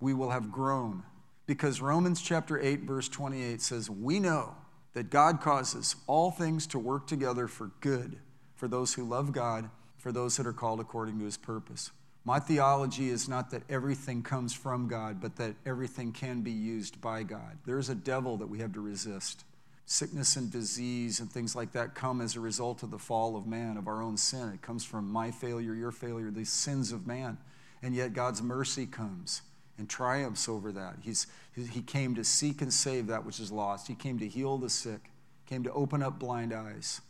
we 0.00 0.12
will 0.12 0.30
have 0.30 0.50
grown. 0.50 1.04
Because 1.46 1.80
Romans 1.80 2.20
chapter 2.20 2.60
8, 2.60 2.80
verse 2.80 3.08
28 3.08 3.62
says, 3.62 3.88
We 3.88 4.18
know 4.20 4.54
that 4.92 5.10
God 5.10 5.40
causes 5.40 5.96
all 6.06 6.30
things 6.30 6.66
to 6.68 6.78
work 6.78 7.06
together 7.06 7.46
for 7.46 7.70
good 7.80 8.18
for 8.54 8.68
those 8.68 8.94
who 8.94 9.04
love 9.04 9.32
God, 9.32 9.70
for 10.08 10.12
those 10.12 10.38
that 10.38 10.46
are 10.46 10.54
called 10.54 10.80
according 10.80 11.18
to 11.18 11.26
his 11.26 11.36
purpose. 11.36 11.90
My 12.24 12.40
theology 12.40 13.10
is 13.10 13.28
not 13.28 13.50
that 13.50 13.62
everything 13.68 14.22
comes 14.22 14.54
from 14.54 14.88
God, 14.88 15.20
but 15.20 15.36
that 15.36 15.54
everything 15.66 16.12
can 16.12 16.40
be 16.40 16.50
used 16.50 16.98
by 17.02 17.24
God. 17.24 17.58
There's 17.66 17.90
a 17.90 17.94
devil 17.94 18.38
that 18.38 18.46
we 18.46 18.60
have 18.60 18.72
to 18.72 18.80
resist 18.80 19.44
sickness 19.84 20.36
and 20.36 20.50
disease 20.50 21.20
and 21.20 21.30
things 21.30 21.54
like 21.54 21.72
that 21.72 21.94
come 21.94 22.22
as 22.22 22.36
a 22.36 22.40
result 22.40 22.82
of 22.82 22.90
the 22.90 22.98
fall 22.98 23.36
of 23.36 23.46
man, 23.46 23.76
of 23.76 23.86
our 23.86 24.00
own 24.00 24.16
sin. 24.16 24.48
It 24.54 24.62
comes 24.62 24.82
from 24.82 25.12
my 25.12 25.30
failure, 25.30 25.74
your 25.74 25.92
failure, 25.92 26.30
the 26.30 26.46
sins 26.46 26.90
of 26.90 27.06
man. 27.06 27.36
And 27.82 27.94
yet 27.94 28.14
God's 28.14 28.40
mercy 28.40 28.86
comes 28.86 29.42
and 29.76 29.90
triumphs 29.90 30.48
over 30.48 30.72
that. 30.72 30.94
He's, 31.02 31.26
he 31.54 31.82
came 31.82 32.14
to 32.14 32.24
seek 32.24 32.62
and 32.62 32.72
save 32.72 33.08
that 33.08 33.26
which 33.26 33.40
is 33.40 33.52
lost. 33.52 33.86
He 33.86 33.94
came 33.94 34.18
to 34.20 34.26
heal 34.26 34.56
the 34.56 34.70
sick, 34.70 35.10
came 35.44 35.64
to 35.64 35.72
open 35.74 36.02
up 36.02 36.18
blind 36.18 36.54
eyes, 36.54 37.02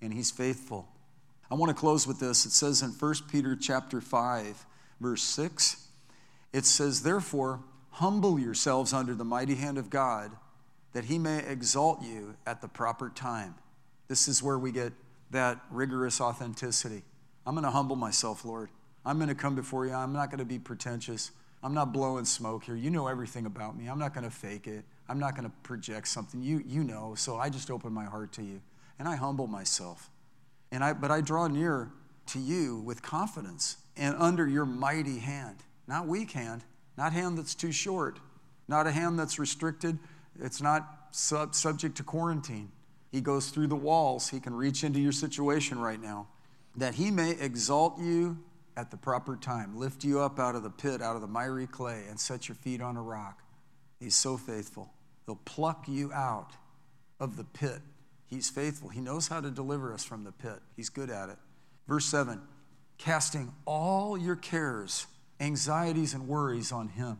and 0.00 0.14
he's 0.14 0.30
faithful. 0.30 0.88
I 1.50 1.54
want 1.54 1.70
to 1.70 1.74
close 1.74 2.06
with 2.06 2.20
this. 2.20 2.44
It 2.44 2.52
says 2.52 2.82
in 2.82 2.90
1 2.90 3.14
Peter 3.30 3.56
chapter 3.56 4.00
5, 4.00 4.66
verse 5.00 5.22
6, 5.22 5.88
it 6.52 6.64
says, 6.66 7.02
Therefore, 7.02 7.60
humble 7.92 8.38
yourselves 8.38 8.92
under 8.92 9.14
the 9.14 9.24
mighty 9.24 9.54
hand 9.54 9.78
of 9.78 9.90
God 9.90 10.32
that 10.92 11.04
he 11.04 11.18
may 11.18 11.38
exalt 11.46 12.02
you 12.02 12.36
at 12.46 12.60
the 12.60 12.68
proper 12.68 13.10
time. 13.10 13.54
This 14.08 14.28
is 14.28 14.42
where 14.42 14.58
we 14.58 14.72
get 14.72 14.92
that 15.30 15.60
rigorous 15.70 16.20
authenticity. 16.20 17.02
I'm 17.46 17.54
going 17.54 17.64
to 17.64 17.70
humble 17.70 17.96
myself, 17.96 18.44
Lord. 18.44 18.70
I'm 19.04 19.16
going 19.16 19.28
to 19.28 19.34
come 19.34 19.54
before 19.54 19.86
you. 19.86 19.92
I'm 19.92 20.12
not 20.12 20.30
going 20.30 20.38
to 20.38 20.44
be 20.44 20.58
pretentious. 20.58 21.30
I'm 21.62 21.74
not 21.74 21.92
blowing 21.92 22.24
smoke 22.24 22.64
here. 22.64 22.76
You 22.76 22.90
know 22.90 23.06
everything 23.06 23.46
about 23.46 23.76
me. 23.76 23.86
I'm 23.88 23.98
not 23.98 24.14
going 24.14 24.24
to 24.24 24.30
fake 24.30 24.66
it. 24.66 24.84
I'm 25.08 25.18
not 25.18 25.34
going 25.34 25.48
to 25.48 25.56
project 25.62 26.08
something. 26.08 26.42
You, 26.42 26.62
you 26.66 26.84
know, 26.84 27.14
so 27.14 27.36
I 27.36 27.48
just 27.48 27.70
open 27.70 27.92
my 27.92 28.04
heart 28.04 28.32
to 28.34 28.42
you 28.42 28.60
and 28.98 29.08
I 29.08 29.16
humble 29.16 29.46
myself. 29.46 30.10
And 30.70 30.84
I, 30.84 30.92
but 30.92 31.10
I 31.10 31.20
draw 31.20 31.46
near 31.46 31.90
to 32.26 32.38
you 32.38 32.78
with 32.80 33.02
confidence 33.02 33.78
and 33.96 34.14
under 34.18 34.46
your 34.46 34.66
mighty 34.66 35.18
hand, 35.18 35.56
not 35.86 36.06
weak 36.06 36.32
hand, 36.32 36.62
not 36.96 37.12
hand 37.12 37.38
that's 37.38 37.54
too 37.54 37.72
short, 37.72 38.18
not 38.68 38.86
a 38.86 38.92
hand 38.92 39.18
that's 39.18 39.38
restricted, 39.38 39.98
it's 40.40 40.60
not 40.60 41.08
sub- 41.10 41.54
subject 41.54 41.96
to 41.96 42.02
quarantine. 42.02 42.70
He 43.10 43.20
goes 43.20 43.48
through 43.48 43.68
the 43.68 43.76
walls. 43.76 44.28
He 44.28 44.40
can 44.40 44.54
reach 44.54 44.84
into 44.84 45.00
your 45.00 45.12
situation 45.12 45.78
right 45.78 46.00
now. 46.00 46.28
That 46.76 46.94
he 46.94 47.10
may 47.10 47.32
exalt 47.32 47.98
you 47.98 48.38
at 48.76 48.90
the 48.90 48.96
proper 48.96 49.34
time, 49.36 49.76
lift 49.76 50.04
you 50.04 50.20
up 50.20 50.38
out 50.38 50.54
of 50.54 50.62
the 50.62 50.70
pit, 50.70 51.02
out 51.02 51.16
of 51.16 51.22
the 51.22 51.28
miry 51.28 51.66
clay, 51.66 52.04
and 52.08 52.20
set 52.20 52.48
your 52.48 52.54
feet 52.54 52.80
on 52.80 52.96
a 52.96 53.02
rock. 53.02 53.42
He's 53.98 54.14
so 54.14 54.36
faithful. 54.36 54.92
He'll 55.26 55.40
pluck 55.44 55.88
you 55.88 56.12
out 56.12 56.52
of 57.18 57.36
the 57.36 57.44
pit. 57.44 57.80
He's 58.28 58.50
faithful. 58.50 58.90
He 58.90 59.00
knows 59.00 59.28
how 59.28 59.40
to 59.40 59.50
deliver 59.50 59.92
us 59.92 60.04
from 60.04 60.22
the 60.22 60.32
pit. 60.32 60.60
He's 60.76 60.90
good 60.90 61.10
at 61.10 61.30
it. 61.30 61.38
Verse 61.88 62.04
7 62.04 62.40
casting 62.98 63.52
all 63.64 64.18
your 64.18 64.34
cares, 64.34 65.06
anxieties, 65.38 66.14
and 66.14 66.26
worries 66.26 66.72
on 66.72 66.88
him 66.88 67.18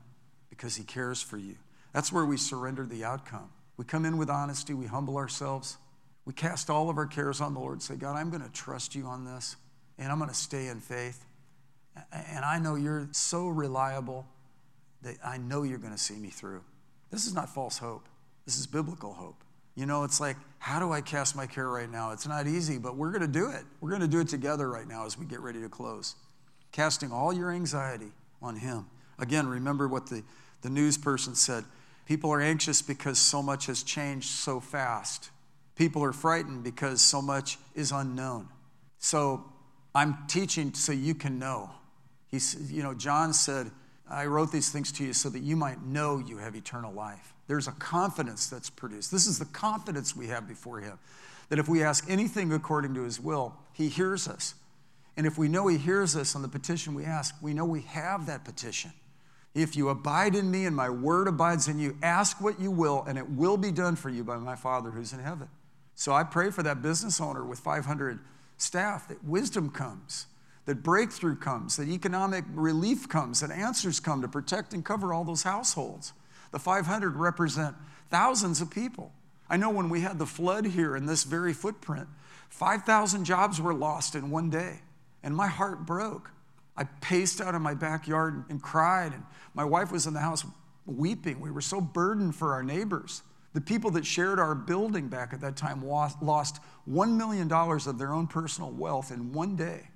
because 0.51 0.75
he 0.77 0.83
cares 0.83 1.23
for 1.23 1.39
you. 1.39 1.55
That's 1.93 2.13
where 2.13 2.27
we 2.27 2.37
surrender 2.37 2.85
the 2.85 3.05
outcome. 3.05 3.49
We 3.77 3.85
come 3.85 4.05
in 4.05 4.19
with 4.19 4.29
honesty, 4.29 4.75
we 4.75 4.87
humble 4.87 5.17
ourselves, 5.17 5.79
we 6.25 6.33
cast 6.33 6.69
all 6.69 6.91
of 6.91 6.99
our 6.99 7.07
cares 7.07 7.41
on 7.41 7.55
the 7.55 7.61
Lord, 7.61 7.81
say, 7.81 7.95
God, 7.95 8.17
I'm 8.17 8.29
going 8.29 8.43
to 8.43 8.51
trust 8.51 8.97
you 8.97 9.07
on 9.07 9.25
this, 9.25 9.55
and 9.99 10.11
I'm 10.11 10.19
going 10.19 10.31
to 10.31 10.37
stay 10.37 10.67
in 10.67 10.81
faith. 10.81 11.25
And 12.13 12.45
I 12.45 12.59
know 12.59 12.75
you're 12.75 13.09
so 13.13 13.47
reliable 13.47 14.27
that 15.03 15.17
I 15.25 15.39
know 15.39 15.63
you're 15.63 15.79
going 15.79 15.93
to 15.93 15.99
see 15.99 16.17
me 16.17 16.29
through. 16.29 16.63
This 17.11 17.25
is 17.27 17.35
not 17.35 17.49
false 17.49 17.79
hope, 17.79 18.09
this 18.45 18.59
is 18.59 18.67
biblical 18.67 19.13
hope. 19.13 19.45
You 19.79 19.87
know, 19.87 20.03
it's 20.03 20.19
like, 20.19 20.37
how 20.59 20.81
do 20.81 20.91
I 20.91 21.01
cast 21.01 21.37
my 21.37 21.47
care 21.47 21.69
right 21.69 21.89
now? 21.89 22.11
It's 22.11 22.27
not 22.27 22.49
easy, 22.49 22.79
but 22.79 22.97
we're 22.97 23.13
going 23.13 23.23
to 23.23 23.29
do 23.29 23.49
it. 23.49 23.63
We're 23.81 23.91
going 23.91 24.03
to 24.03 24.09
do 24.09 24.19
it 24.19 24.27
together 24.27 24.69
right 24.69 24.89
now 24.89 25.07
as 25.07 25.17
we 25.17 25.25
get 25.25 25.39
ready 25.39 25.61
to 25.61 25.69
close. 25.69 26.17
Casting 26.73 27.13
all 27.13 27.33
your 27.33 27.53
anxiety 27.53 28.11
on 28.43 28.57
Him. 28.57 28.87
Again, 29.21 29.47
remember 29.47 29.87
what 29.87 30.09
the, 30.09 30.25
the 30.63 30.69
news 30.69 30.99
person 30.99 31.37
said. 31.37 31.63
People 32.07 32.33
are 32.33 32.41
anxious 32.41 32.83
because 32.83 33.21
so 33.21 33.41
much 33.41 33.67
has 33.67 33.85
changed 33.85 34.27
so 34.27 34.59
fast. 34.59 35.31
People 35.77 36.03
are 36.03 36.13
frightened 36.13 36.65
because 36.65 37.01
so 37.01 37.23
much 37.23 37.57
is 37.77 37.93
unknown. 37.93 38.49
So 38.99 39.45
I'm 39.95 40.27
teaching 40.27 40.75
so 40.75 40.91
you 40.91 41.15
can 41.15 41.39
know. 41.39 41.71
He's, 42.27 42.73
you 42.73 42.83
know, 42.83 42.95
John 42.95 43.33
said, 43.33 43.71
I 44.11 44.27
wrote 44.27 44.51
these 44.51 44.71
things 44.71 44.91
to 44.91 45.05
you 45.05 45.13
so 45.13 45.29
that 45.29 45.45
you 45.45 45.55
might 45.55 45.85
know 45.85 46.19
you 46.19 46.39
have 46.39 46.57
eternal 46.57 46.93
life. 46.93 47.33
There's 47.49 47.67
a 47.67 47.73
confidence 47.73 48.47
that's 48.47 48.71
produced. 48.71 49.11
This 49.11 49.27
is 49.27 49.39
the 49.39 49.47
confidence 49.47 50.15
we 50.15 50.29
have 50.29 50.47
before 50.47 50.81
Him 50.81 50.99
that 51.49 51.59
if 51.59 51.69
we 51.69 51.83
ask 51.83 52.09
anything 52.09 52.53
according 52.53 52.95
to 52.95 53.03
His 53.03 53.19
will, 53.19 53.57
He 53.73 53.89
hears 53.89 54.29
us. 54.29 54.55
And 55.17 55.27
if 55.27 55.39
we 55.39 55.49
know 55.49 55.67
He 55.67 55.79
hears 55.79 56.15
us 56.15 56.37
on 56.37 56.43
the 56.43 56.49
petition 56.49 56.95
we 56.95 57.05
ask, 57.05 57.35
we 57.43 57.55
know 57.55 57.65
we 57.65 57.81
have 57.83 58.27
that 58.27 58.45
petition. 58.45 58.93
If 59.55 59.75
you 59.77 59.89
abide 59.89 60.35
in 60.35 60.51
me 60.51 60.67
and 60.67 60.77
my 60.77 60.91
word 60.91 61.27
abides 61.27 61.69
in 61.69 61.79
you, 61.79 61.97
ask 62.03 62.41
what 62.41 62.61
you 62.61 62.71
will, 62.71 63.05
and 63.09 63.19
it 63.19 63.29
will 63.31 63.57
be 63.57 63.73
done 63.73 63.97
for 63.97 64.11
you 64.11 64.23
by 64.23 64.37
my 64.37 64.55
Father 64.55 64.91
who's 64.91 65.13
in 65.13 65.21
heaven. 65.21 65.49
So 65.95 66.13
I 66.13 66.23
pray 66.23 66.51
for 66.51 66.63
that 66.63 66.83
business 66.83 67.21
owner 67.21 67.45
with 67.45 67.59
500 67.59 68.21
staff 68.59 69.09
that 69.09 69.25
wisdom 69.25 69.71
comes, 69.71 70.27
that 70.67 70.83
breakthrough 70.83 71.35
comes, 71.35 71.77
that 71.77 71.89
economic 71.89 72.45
relief 72.53 73.09
comes, 73.09 73.41
that 73.41 73.51
answers 73.51 73.99
come 73.99 74.21
to 74.23 74.29
protect 74.29 74.75
and 74.75 74.85
cover 74.85 75.13
all 75.13 75.25
those 75.25 75.43
households. 75.43 76.13
The 76.51 76.59
500 76.59 77.17
represent 77.17 77.77
thousands 78.11 78.61
of 78.61 78.71
people. 78.71 79.13
I 79.51 79.57
know 79.57 79.71
when 79.71 79.89
we 79.89 80.01
had 80.01 80.19
the 80.19 80.27
flood 80.27 80.67
here 80.67 80.97
in 80.97 81.07
this 81.07 81.25
very 81.25 81.53
footprint, 81.53 82.09
5,000 82.51 83.25
jobs 83.25 83.61
were 83.61 83.75
lost 83.75 84.15
in 84.15 84.31
one 84.31 84.51
day, 84.51 84.81
and 85.23 85.35
my 85.35 85.47
heart 85.47 85.87
broke. 85.87 86.31
I 86.77 86.85
paced 86.85 87.41
out 87.41 87.55
in 87.55 87.63
my 87.63 87.75
backyard 87.75 88.45
and 88.49 88.63
cried, 88.63 89.13
and 89.13 89.25
my 89.55 89.65
wife 89.65 89.91
was 89.91 90.07
in 90.07 90.15
the 90.15 90.21
house 90.21 90.45
weeping. 90.87 91.41
We 91.41 91.51
were 91.51 91.61
so 91.61 91.81
burdened 91.81 92.35
for 92.37 92.53
our 92.53 92.63
neighbors. 92.63 93.23
The 93.53 93.61
people 93.61 93.91
that 93.93 94.07
shared 94.07 94.39
our 94.39 94.55
building 94.55 95.09
back 95.09 95.33
at 95.33 95.41
that 95.41 95.57
time 95.57 95.85
lost 95.85 96.21
$1 96.23 97.17
million 97.17 97.53
of 97.53 97.99
their 97.99 98.13
own 98.13 98.27
personal 98.27 98.71
wealth 98.71 99.11
in 99.11 99.33
one 99.33 99.57
day. 99.57 99.89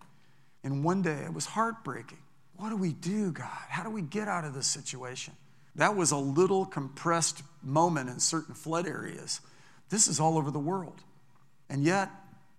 In 0.64 0.82
one 0.82 1.02
day. 1.02 1.22
It 1.24 1.32
was 1.32 1.46
heartbreaking. 1.46 2.18
What 2.56 2.70
do 2.70 2.76
we 2.76 2.92
do, 2.92 3.30
God? 3.32 3.46
How 3.68 3.82
do 3.82 3.90
we 3.90 4.02
get 4.02 4.28
out 4.28 4.44
of 4.44 4.54
this 4.54 4.66
situation? 4.66 5.34
That 5.74 5.96
was 5.96 6.10
a 6.10 6.16
little 6.16 6.66
compressed 6.66 7.42
moment 7.62 8.10
in 8.10 8.20
certain 8.20 8.54
flood 8.54 8.86
areas. 8.86 9.40
This 9.88 10.06
is 10.06 10.20
all 10.20 10.36
over 10.36 10.50
the 10.50 10.58
world. 10.58 11.02
And 11.70 11.82
yet, 11.82 12.10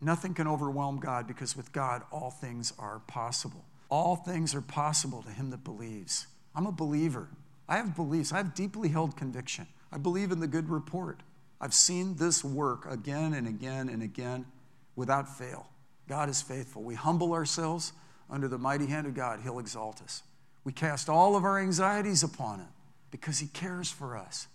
nothing 0.02 0.34
can 0.34 0.48
overwhelm 0.48 1.00
God 1.00 1.28
because 1.28 1.56
with 1.56 1.72
God, 1.72 2.02
all 2.12 2.32
things 2.32 2.74
are 2.80 3.00
possible. 3.00 3.66
All 3.90 4.16
things 4.16 4.56
are 4.56 4.62
possible 4.62 5.22
to 5.22 5.30
him 5.30 5.52
that 5.52 5.64
believes. 5.64 6.26
I'm 6.56 6.66
a 6.66 6.72
believer. 6.72 7.30
I 7.70 7.78
have 7.78 7.96
beliefs. 7.96 8.32
I 8.32 8.38
have 8.38 8.56
deeply 8.56 8.90
held 8.90 9.16
conviction. 9.16 9.68
I 9.92 9.98
believe 9.98 10.32
in 10.32 10.40
the 10.40 10.48
good 10.48 10.70
report. 10.70 11.22
I've 11.62 11.74
seen 11.74 12.16
this 12.16 12.44
work 12.44 12.88
again 12.90 13.34
and 13.34 13.48
again 13.48 13.90
and 13.90 14.02
again 14.02 14.46
without 14.96 15.38
fail. 15.38 15.68
God 16.10 16.30
is 16.30 16.42
faithful. 16.42 16.82
We 16.82 16.96
humble 16.96 17.34
ourselves 17.34 17.94
under 18.30 18.48
the 18.48 18.58
mighty 18.58 18.88
hand 18.88 19.06
of 19.06 19.14
God, 19.14 19.42
He'll 19.44 19.60
exalt 19.60 20.02
us. 20.02 20.24
We 20.64 20.74
cast 20.74 21.10
all 21.10 21.36
of 21.36 21.44
our 21.44 21.60
anxieties 21.60 22.24
upon 22.24 22.60
Him 22.60 22.68
because 23.14 23.38
He 23.38 23.46
cares 23.46 23.92
for 23.92 24.18
us. 24.18 24.48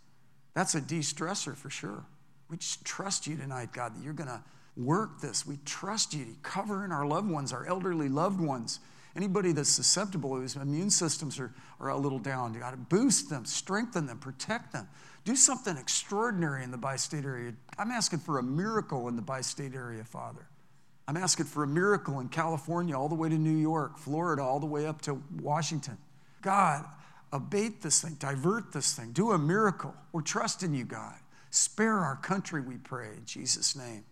That's 0.53 0.75
a 0.75 0.81
de 0.81 0.99
stressor 0.99 1.57
for 1.57 1.71
sure. 1.71 2.05
We 2.51 2.57
just 2.57 2.85
trust 2.85 3.29
you 3.29 3.37
tonight, 3.37 3.73
God, 3.73 3.94
that 3.94 4.03
you're 4.03 4.12
going 4.12 4.29
to 4.29 4.42
work 4.77 5.21
this. 5.21 5.47
We 5.47 5.59
trust 5.64 6.12
you 6.12 6.25
to 6.25 6.33
cover 6.42 6.85
in 6.85 6.90
our 6.90 7.07
loved 7.07 7.31
ones, 7.31 7.53
our 7.53 7.64
elderly 7.66 8.09
loved 8.09 8.40
ones. 8.40 8.81
Anybody 9.14 9.53
that's 9.53 9.68
susceptible, 9.68 10.35
whose 10.35 10.57
immune 10.57 10.90
systems 10.90 11.38
are, 11.38 11.55
are 11.79 11.90
a 11.90 11.97
little 11.97 12.18
down, 12.18 12.53
you 12.53 12.59
got 12.59 12.73
to 12.73 12.77
boost 12.77 13.31
them, 13.31 13.44
strengthen 13.44 14.07
them, 14.07 14.18
protect 14.18 14.73
them. 14.73 14.88
Do 15.25 15.37
something 15.37 15.77
extraordinary 15.77 16.64
in 16.64 16.73
the 16.73 16.79
bi 16.79 16.97
state 16.97 17.25
area. 17.25 17.53
I'm 17.79 17.92
asking 17.92 18.18
for 18.18 18.40
a 18.40 18.42
miracle 18.42 19.07
in 19.07 19.14
the 19.14 19.23
bi 19.23 19.40
state 19.40 19.75
area, 19.75 20.03
Father. 20.03 20.49
I'm 21.07 21.16
asking 21.16 21.47
for 21.47 21.62
a 21.62 21.66
miracle 21.68 22.18
in 22.18 22.29
California, 22.29 22.99
all 22.99 23.09
the 23.09 23.14
way 23.14 23.29
to 23.29 23.38
New 23.38 23.57
York, 23.57 23.99
Florida, 23.99 24.42
all 24.42 24.59
the 24.59 24.66
way 24.66 24.85
up 24.85 25.01
to 25.03 25.23
Washington. 25.40 25.97
God, 26.42 26.85
abate 27.32 27.82
this 27.82 28.02
thing, 28.02 28.16
divert 28.18 28.72
this 28.72 28.94
thing, 28.94 29.12
do 29.12 29.32
a 29.32 29.38
miracle. 29.38 29.94
We're 30.12 30.22
trusting 30.22 30.74
you, 30.74 30.84
God. 30.84 31.16
Spare 31.50 31.98
our 31.98 32.16
country, 32.16 32.60
we 32.60 32.76
pray, 32.76 33.08
in 33.16 33.24
Jesus' 33.24 33.74
name. 33.74 34.04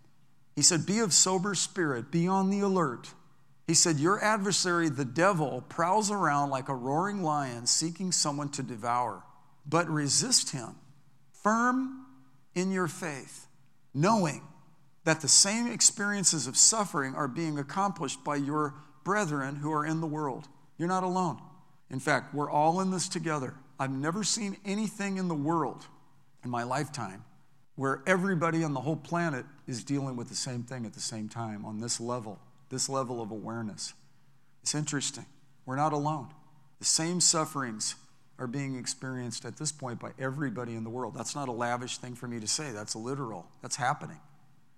He 0.55 0.63
said, 0.63 0.87
Be 0.87 1.01
of 1.01 1.13
sober 1.13 1.55
spirit, 1.55 2.11
be 2.11 2.27
on 2.27 2.51
the 2.51 2.61
alert. 2.61 3.11
He 3.67 3.75
said, 3.75 3.99
Your 3.99 4.23
adversary, 4.23 4.89
the 4.89 5.05
devil, 5.05 5.65
prowls 5.69 6.11
around 6.11 6.51
like 6.51 6.69
a 6.69 6.75
roaring 6.75 7.23
lion 7.23 7.67
seeking 7.67 8.13
someone 8.13 8.49
to 8.51 8.63
devour, 8.63 9.23
but 9.67 9.89
resist 9.89 10.51
him, 10.51 10.77
firm 11.33 12.07
in 12.55 12.71
your 12.71 12.89
faith, 12.89 13.47
knowing 13.93 14.43
that 15.05 15.21
the 15.21 15.29
same 15.29 15.71
experiences 15.71 16.47
of 16.47 16.57
suffering 16.57 17.15
are 17.15 17.29
being 17.29 17.59
accomplished 17.59 18.25
by 18.25 18.37
your 18.37 18.75
brethren 19.05 19.57
who 19.57 19.73
are 19.73 19.87
in 19.87 20.01
the 20.01 20.07
world. 20.07 20.49
You're 20.79 20.89
not 20.89 21.05
alone. 21.05 21.41
In 21.91 22.01
fact, 22.01 22.35
we're 22.35 22.51
all 22.51 22.81
in 22.81 22.91
this 22.91 23.09
together. 23.09 23.55
I've 23.79 23.91
never 23.91 24.25
seen 24.25 24.57
anything 24.65 25.19
in 25.19 25.29
the 25.29 25.35
world 25.35 25.87
in 26.45 26.51
my 26.51 26.63
lifetime 26.63 27.25
where 27.77 28.03
everybody 28.07 28.65
on 28.65 28.73
the 28.73 28.81
whole 28.81 28.97
planet 28.97 29.45
is 29.67 29.85
dealing 29.85 30.17
with 30.17 30.29
the 30.29 30.35
same 30.35 30.63
thing 30.63 30.87
at 30.87 30.95
the 30.95 31.01
same 31.01 31.29
time 31.29 31.65
on 31.65 31.81
this 31.81 32.01
level, 32.01 32.39
this 32.71 32.89
level 32.89 33.21
of 33.21 33.31
awareness. 33.31 33.93
It's 34.63 34.75
interesting. 34.75 35.27
We're 35.67 35.77
not 35.77 35.93
alone. 35.93 36.29
The 36.79 36.87
same 36.87 37.21
sufferings 37.21 37.95
are 38.39 38.47
being 38.47 38.77
experienced 38.77 39.45
at 39.45 39.57
this 39.57 39.73
point 39.73 40.01
by 40.01 40.11
everybody 40.19 40.75
in 40.75 40.85
the 40.85 40.91
world. 40.91 41.15
That's 41.15 41.35
not 41.35 41.49
a 41.49 41.53
lavish 41.53 41.99
thing 41.99 42.15
for 42.15 42.27
me 42.27 42.41
to 42.41 42.49
say, 42.49 42.71
that's 42.73 42.97
literal. 42.97 43.47
That's 43.63 43.77
happening. 43.77 44.21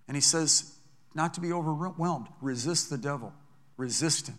And 0.06 0.16
he 0.16 0.20
says, 0.20 0.74
not 1.14 1.34
to 1.34 1.40
be 1.40 1.52
overwhelmed, 1.52 2.28
resist 2.40 2.90
the 2.90 2.98
devil, 2.98 3.32
resist 3.76 4.28
him 4.28 4.38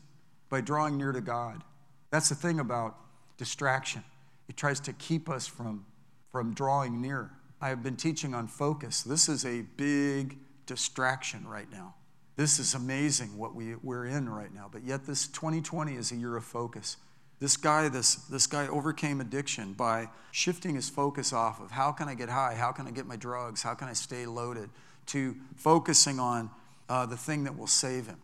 by 0.49 0.61
drawing 0.61 0.97
near 0.97 1.11
to 1.11 1.21
God. 1.21 1.63
That's 2.11 2.29
the 2.29 2.35
thing 2.35 2.59
about 2.59 2.97
distraction. 3.37 4.03
It 4.47 4.57
tries 4.57 4.79
to 4.81 4.93
keep 4.93 5.29
us 5.29 5.47
from, 5.47 5.85
from 6.31 6.53
drawing 6.53 7.01
near. 7.01 7.31
I 7.61 7.69
have 7.69 7.83
been 7.83 7.95
teaching 7.95 8.33
on 8.33 8.47
focus. 8.47 9.03
This 9.03 9.29
is 9.29 9.45
a 9.45 9.61
big 9.77 10.37
distraction 10.65 11.47
right 11.47 11.69
now. 11.71 11.95
This 12.35 12.57
is 12.57 12.73
amazing 12.73 13.37
what 13.37 13.53
we, 13.53 13.75
we're 13.75 14.05
in 14.05 14.29
right 14.29 14.53
now. 14.53 14.69
But 14.71 14.83
yet, 14.83 15.05
this 15.05 15.27
2020 15.27 15.95
is 15.95 16.11
a 16.11 16.15
year 16.15 16.37
of 16.37 16.45
focus. 16.45 16.95
This 17.39 17.57
guy, 17.57 17.89
this, 17.89 18.15
this 18.15 18.47
guy 18.47 18.67
overcame 18.67 19.21
addiction 19.21 19.73
by 19.73 20.09
shifting 20.31 20.75
his 20.75 20.89
focus 20.89 21.33
off 21.33 21.61
of 21.61 21.71
how 21.71 21.91
can 21.91 22.07
I 22.07 22.15
get 22.15 22.29
high? 22.29 22.55
How 22.55 22.71
can 22.71 22.87
I 22.87 22.91
get 22.91 23.05
my 23.05 23.17
drugs? 23.17 23.61
How 23.61 23.73
can 23.73 23.87
I 23.87 23.93
stay 23.93 24.25
loaded? 24.25 24.69
To 25.07 25.35
focusing 25.57 26.19
on 26.19 26.49
uh, 26.87 27.05
the 27.05 27.17
thing 27.17 27.43
that 27.43 27.57
will 27.57 27.67
save 27.67 28.07
him. 28.07 28.19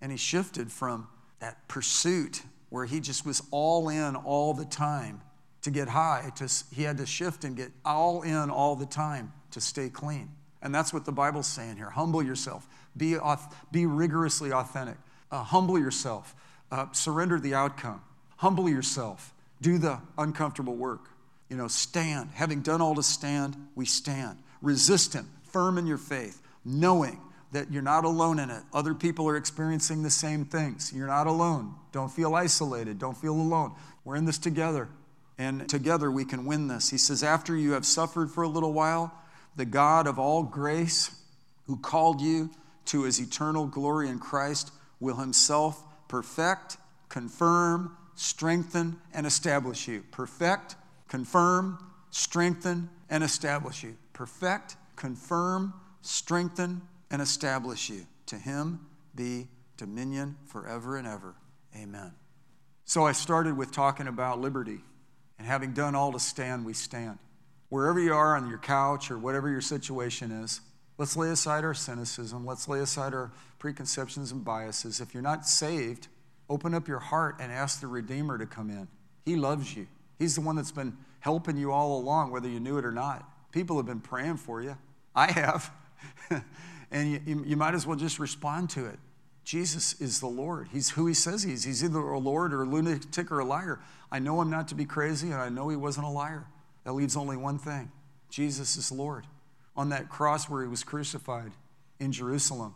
And 0.00 0.10
he 0.10 0.18
shifted 0.18 0.72
from 0.72 1.08
that 1.38 1.68
pursuit 1.68 2.42
where 2.72 2.86
he 2.86 3.00
just 3.00 3.26
was 3.26 3.42
all 3.50 3.90
in 3.90 4.16
all 4.16 4.54
the 4.54 4.64
time 4.64 5.20
to 5.60 5.70
get 5.70 5.88
high, 5.88 6.32
to, 6.34 6.50
he 6.74 6.82
had 6.82 6.96
to 6.96 7.04
shift 7.04 7.44
and 7.44 7.54
get 7.54 7.70
all 7.84 8.22
in 8.22 8.48
all 8.48 8.76
the 8.76 8.86
time 8.86 9.30
to 9.50 9.60
stay 9.60 9.90
clean. 9.90 10.30
And 10.62 10.74
that's 10.74 10.90
what 10.90 11.04
the 11.04 11.12
Bible's 11.12 11.46
saying 11.46 11.76
here. 11.76 11.90
Humble 11.90 12.22
yourself, 12.22 12.66
be, 12.96 13.18
be 13.70 13.84
rigorously 13.84 14.52
authentic, 14.52 14.96
uh, 15.30 15.42
humble 15.42 15.78
yourself, 15.78 16.34
uh, 16.70 16.86
surrender 16.92 17.38
the 17.38 17.52
outcome, 17.52 18.00
humble 18.38 18.70
yourself, 18.70 19.34
do 19.60 19.76
the 19.76 20.00
uncomfortable 20.16 20.74
work. 20.74 21.10
You 21.50 21.58
know, 21.58 21.68
stand. 21.68 22.30
Having 22.32 22.62
done 22.62 22.80
all 22.80 22.94
to 22.94 23.02
stand, 23.02 23.54
we 23.74 23.84
stand. 23.84 24.38
Resist 24.62 25.12
him, 25.12 25.28
firm 25.50 25.76
in 25.76 25.86
your 25.86 25.98
faith, 25.98 26.40
knowing 26.64 27.20
that 27.52 27.70
you're 27.70 27.82
not 27.82 28.04
alone 28.04 28.38
in 28.38 28.50
it. 28.50 28.62
Other 28.72 28.94
people 28.94 29.28
are 29.28 29.36
experiencing 29.36 30.02
the 30.02 30.10
same 30.10 30.44
things. 30.44 30.92
You're 30.94 31.06
not 31.06 31.26
alone. 31.26 31.74
Don't 31.92 32.10
feel 32.10 32.34
isolated. 32.34 32.98
Don't 32.98 33.16
feel 33.16 33.34
alone. 33.34 33.74
We're 34.04 34.16
in 34.16 34.24
this 34.24 34.38
together, 34.38 34.88
and 35.38 35.68
together 35.68 36.10
we 36.10 36.24
can 36.24 36.44
win 36.46 36.68
this. 36.68 36.90
He 36.90 36.98
says, 36.98 37.22
After 37.22 37.54
you 37.54 37.72
have 37.72 37.86
suffered 37.86 38.30
for 38.30 38.42
a 38.42 38.48
little 38.48 38.72
while, 38.72 39.14
the 39.54 39.66
God 39.66 40.06
of 40.06 40.18
all 40.18 40.42
grace, 40.42 41.14
who 41.66 41.76
called 41.76 42.20
you 42.20 42.50
to 42.86 43.04
his 43.04 43.20
eternal 43.20 43.66
glory 43.66 44.08
in 44.08 44.18
Christ, 44.18 44.72
will 44.98 45.16
himself 45.16 45.82
perfect, 46.08 46.78
confirm, 47.08 47.96
strengthen, 48.14 48.98
and 49.12 49.26
establish 49.26 49.86
you. 49.86 50.04
Perfect, 50.10 50.76
confirm, 51.08 51.78
strengthen, 52.10 52.88
and 53.10 53.22
establish 53.22 53.82
you. 53.82 53.96
Perfect, 54.14 54.76
confirm, 54.96 55.74
strengthen, 56.00 56.82
and 57.12 57.22
establish 57.22 57.88
you. 57.88 58.06
To 58.26 58.36
him 58.36 58.80
be 59.14 59.46
dominion 59.76 60.36
forever 60.46 60.96
and 60.96 61.06
ever. 61.06 61.34
Amen. 61.76 62.12
So 62.84 63.06
I 63.06 63.12
started 63.12 63.56
with 63.56 63.70
talking 63.70 64.08
about 64.08 64.40
liberty 64.40 64.80
And 65.38 65.46
having 65.46 65.72
done 65.72 65.96
all 65.96 66.12
to 66.12 66.20
stand, 66.20 66.64
we 66.64 66.72
stand. 66.72 67.18
Wherever 67.68 67.98
you 67.98 68.14
are 68.14 68.36
on 68.36 68.48
your 68.48 68.58
couch 68.58 69.10
or 69.10 69.18
whatever 69.18 69.48
your 69.48 69.60
situation 69.60 70.30
is, 70.30 70.60
let's 70.98 71.16
lay 71.16 71.30
aside 71.30 71.64
our 71.64 71.74
cynicism. 71.74 72.46
Let's 72.46 72.68
lay 72.68 72.78
aside 72.78 73.12
our 73.12 73.32
preconceptions 73.58 74.30
and 74.30 74.44
biases. 74.44 75.00
If 75.00 75.14
you're 75.14 75.22
not 75.22 75.46
saved, 75.46 76.06
open 76.48 76.74
up 76.74 76.86
your 76.86 77.00
heart 77.00 77.36
and 77.40 77.50
ask 77.50 77.80
the 77.80 77.88
Redeemer 77.88 78.38
to 78.38 78.46
come 78.46 78.70
in. 78.70 78.86
He 79.24 79.34
loves 79.34 79.74
you. 79.76 79.88
He's 80.18 80.36
the 80.36 80.42
one 80.42 80.54
that's 80.54 80.70
been 80.70 80.96
helping 81.18 81.56
you 81.56 81.72
all 81.72 81.98
along, 81.98 82.30
whether 82.30 82.48
you 82.48 82.60
knew 82.60 82.78
it 82.78 82.84
or 82.84 82.92
not. 82.92 83.28
People 83.50 83.78
have 83.78 83.86
been 83.86 84.00
praying 84.00 84.36
for 84.36 84.62
you. 84.62 84.76
I 85.14 85.32
have. 85.32 85.72
and 86.92 87.10
you, 87.26 87.44
you, 87.46 87.56
might 87.56 87.74
as 87.74 87.86
well 87.86 87.96
just 87.96 88.18
respond 88.18 88.70
to 88.70 88.86
it. 88.86 88.98
Jesus 89.44 90.00
is 90.00 90.20
the 90.20 90.28
Lord. 90.28 90.68
He's 90.72 90.90
who 90.90 91.06
he 91.06 91.14
says 91.14 91.42
he 91.42 91.52
is. 91.52 91.64
He's 91.64 91.82
either 91.82 91.98
a 91.98 92.18
Lord 92.18 92.52
or 92.52 92.62
a 92.62 92.66
lunatic 92.66 93.32
or 93.32 93.40
a 93.40 93.44
liar. 93.44 93.80
I 94.10 94.18
know 94.18 94.40
him 94.40 94.50
not 94.50 94.68
to 94.68 94.74
be 94.74 94.84
crazy, 94.84 95.30
and 95.30 95.40
I 95.40 95.48
know 95.48 95.68
he 95.70 95.76
wasn't 95.76 96.06
a 96.06 96.10
liar. 96.10 96.46
That 96.84 96.92
leaves 96.92 97.16
only 97.16 97.36
one 97.36 97.58
thing 97.58 97.90
Jesus 98.28 98.76
is 98.76 98.92
Lord. 98.92 99.26
On 99.74 99.88
that 99.88 100.10
cross 100.10 100.50
where 100.50 100.62
he 100.62 100.68
was 100.68 100.84
crucified 100.84 101.52
in 101.98 102.12
Jerusalem, 102.12 102.74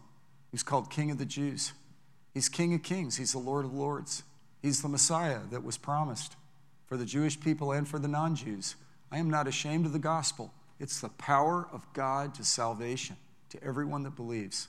he's 0.51 0.63
called 0.63 0.91
King 0.91 1.11
of 1.11 1.19
the 1.19 1.27
Jews. 1.27 1.73
He's 2.33 2.49
King 2.49 2.75
of 2.75 2.83
Kings, 2.83 3.17
he's 3.17 3.33
the 3.33 3.39
Lord 3.39 3.65
of 3.65 3.75
Lords. 3.75 4.23
He's 4.63 4.83
the 4.83 4.89
Messiah 4.89 5.41
that 5.51 5.63
was 5.63 5.77
promised 5.77 6.35
for 6.87 6.97
the 6.97 7.05
Jewish 7.05 7.39
people 7.39 7.71
and 7.71 7.87
for 7.87 7.99
the 7.99 8.09
non 8.09 8.35
Jews. 8.35 8.75
I 9.13 9.19
am 9.19 9.31
not 9.31 9.47
ashamed 9.47 9.87
of 9.87 9.93
the 9.93 9.99
gospel. 9.99 10.53
It's 10.81 11.01
the 11.01 11.11
power 11.11 11.69
of 11.71 11.87
God 11.93 12.35
to 12.35 12.45
salvation 12.45 13.17
to 13.51 13.63
everyone 13.63 14.03
that 14.03 14.17
believes. 14.17 14.69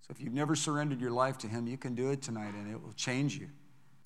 So 0.00 0.08
if 0.10 0.20
you've 0.20 0.34
never 0.34 0.56
surrendered 0.56 1.00
your 1.00 1.10
life 1.10 1.38
to 1.38 1.48
Him, 1.48 1.66
you 1.66 1.76
can 1.76 1.94
do 1.94 2.10
it 2.10 2.22
tonight 2.22 2.54
and 2.54 2.70
it 2.70 2.82
will 2.82 2.92
change 2.92 3.36
you. 3.36 3.48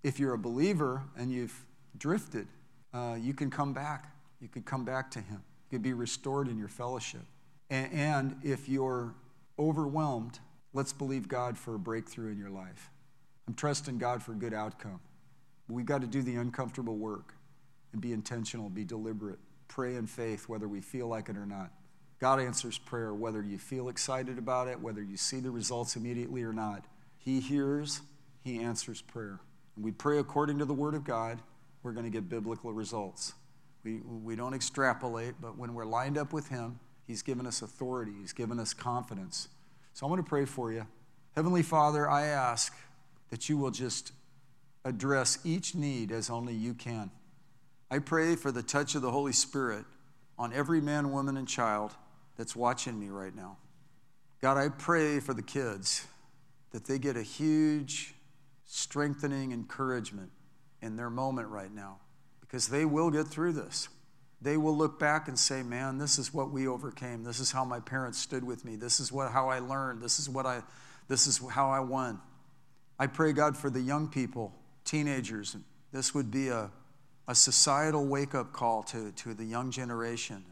If 0.03 0.19
you're 0.19 0.35
a 0.35 0.39
believer 0.39 1.03
and 1.17 1.31
you've 1.31 1.65
drifted, 1.99 2.49
uh, 2.93 3.17
you 3.21 3.35
can 3.35 3.51
come 3.51 3.73
back. 3.73 4.15
You 4.41 4.49
can 4.49 4.63
come 4.63 4.85
back 4.85 5.11
to 5.13 5.21
Him. 5.21 5.43
You 5.71 5.79
can 5.79 5.83
be 5.83 5.93
restored 5.93 6.49
in 6.49 6.59
your 6.59 6.69
fellowship. 6.69 7.23
And, 7.71 7.93
and 7.93 8.37
if 8.43 8.69
you're 8.69 9.15
overwhelmed, 9.59 10.41
let's 10.73 10.93
believe 10.93 11.29
God 11.29 11.57
for 11.57 11.75
a 11.75 11.79
breakthrough 11.79 12.33
in 12.33 12.39
your 12.39 12.51
life. 12.51 12.91
I'm 13.47 13.55
trusting 13.55 13.99
God 13.99 14.23
for 14.23 14.33
a 14.33 14.37
good 14.37 14.55
outcome. 14.55 15.01
We've 15.69 15.87
got 15.87 16.03
to 16.03 16.07
do 16.07 16.23
the 16.23 16.37
uncomfortable 16.37 16.97
work 16.97 17.35
and 17.93 18.01
be 18.01 18.13
intentional, 18.13 18.69
be 18.69 18.85
deliberate, 18.85 19.39
pray 19.69 19.97
in 19.97 20.07
faith, 20.07 20.49
whether 20.49 20.69
we 20.69 20.81
feel 20.81 21.07
like 21.07 21.29
it 21.29 21.37
or 21.37 21.47
not. 21.47 21.71
God 22.23 22.39
answers 22.39 22.79
prayer 22.79 23.13
whether 23.13 23.43
you 23.43 23.59
feel 23.59 23.89
excited 23.89 24.39
about 24.39 24.69
it, 24.69 24.79
whether 24.79 25.03
you 25.03 25.17
see 25.17 25.41
the 25.41 25.51
results 25.51 25.97
immediately 25.97 26.45
or 26.45 26.53
not. 26.53 26.85
He 27.19 27.41
hears, 27.41 28.01
He 28.45 28.61
answers 28.61 29.03
prayer. 29.03 29.41
And 29.75 29.85
we 29.85 29.91
pray 29.91 30.21
according 30.21 30.59
to 30.59 30.65
the 30.65 30.73
Word 30.73 30.95
of 30.95 31.03
God, 31.03 31.41
we're 31.83 31.91
going 31.91 32.05
to 32.05 32.13
get 32.13 32.29
biblical 32.29 32.73
results. 32.73 33.35
We, 33.83 34.03
we 34.03 34.37
don't 34.37 34.55
extrapolate, 34.55 35.35
but 35.41 35.59
when 35.59 35.75
we're 35.75 35.85
lined 35.85 36.17
up 36.17 36.33
with 36.33 36.47
Him, 36.47 36.79
He's 37.09 37.23
given 37.23 37.45
us 37.45 37.61
authority, 37.61 38.13
He's 38.21 38.33
given 38.33 38.61
us 38.61 38.73
confidence. 38.73 39.49
So 39.93 40.07
I'm 40.07 40.13
going 40.13 40.23
to 40.23 40.29
pray 40.29 40.45
for 40.45 40.71
you. 40.71 40.87
Heavenly 41.35 41.65
Father, 41.65 42.09
I 42.09 42.27
ask 42.27 42.73
that 43.31 43.49
you 43.49 43.59
will 43.59 43.73
just 43.73 44.13
address 44.85 45.41
each 45.43 45.75
need 45.75 46.13
as 46.13 46.31
only 46.31 46.55
you 46.55 46.75
can. 46.75 47.11
I 47.91 47.99
pray 47.99 48.37
for 48.37 48.53
the 48.53 48.63
touch 48.63 48.95
of 48.95 49.03
the 49.03 49.11
Holy 49.11 49.33
Spirit 49.33 49.87
on 50.39 50.53
every 50.53 50.81
man, 50.81 51.11
woman, 51.11 51.37
and 51.37 51.49
child 51.49 51.97
that's 52.37 52.57
watching 52.57 52.99
me 52.99 53.09
right 53.09 53.35
now. 53.35 53.59
God, 54.41 54.57
I 54.57 54.69
pray 54.69 55.21
for 55.21 55.35
the 55.35 55.43
kids 55.43 56.07
that 56.73 56.85
they 56.87 56.99
get 56.99 57.17
a 57.17 57.23
huge 57.23 58.15
strengthening 58.65 59.53
encouragement 59.53 60.31
in 60.81 60.97
their 60.97 61.11
moment 61.11 61.49
right 61.49 61.73
now 61.73 61.99
because 62.41 62.69
they 62.69 62.85
will 62.85 63.11
get 63.11 63.29
through 63.29 63.53
this. 63.53 63.89
They 64.41 64.57
will 64.57 64.77
look 64.77 64.99
back 64.99 65.29
and 65.29 65.39
say, 65.39 65.63
"Man, 65.63 65.99
this 65.99 66.19
is 66.19 66.35
what 66.35 66.51
we 66.51 66.67
overcame. 66.67 67.23
This 67.23 67.39
is 67.39 67.53
how 67.53 67.65
my 67.65 67.79
parents 67.79 68.19
stood 68.19 68.43
with 68.43 68.65
me. 68.65 68.75
This 68.75 68.99
is 68.99 69.13
what 69.13 69.31
how 69.31 69.49
I 69.49 69.61
learned. 69.61 70.03
This 70.03 70.19
is 70.19 70.29
what 70.29 70.47
I 70.47 70.63
this 71.07 71.27
is 71.27 71.39
how 71.51 71.71
I 71.71 71.81
won." 71.81 72.21
I 72.99 73.07
pray 73.07 73.33
God 73.33 73.57
for 73.57 73.71
the 73.71 73.81
young 73.81 74.09
people, 74.09 74.53
teenagers. 74.85 75.57
This 75.93 76.15
would 76.15 76.31
be 76.31 76.49
a, 76.49 76.71
a 77.29 77.35
societal 77.35 78.07
wake-up 78.07 78.53
call 78.53 78.83
to, 78.85 79.13
to 79.13 79.35
the 79.35 79.45
young 79.45 79.71
generation 79.71 80.45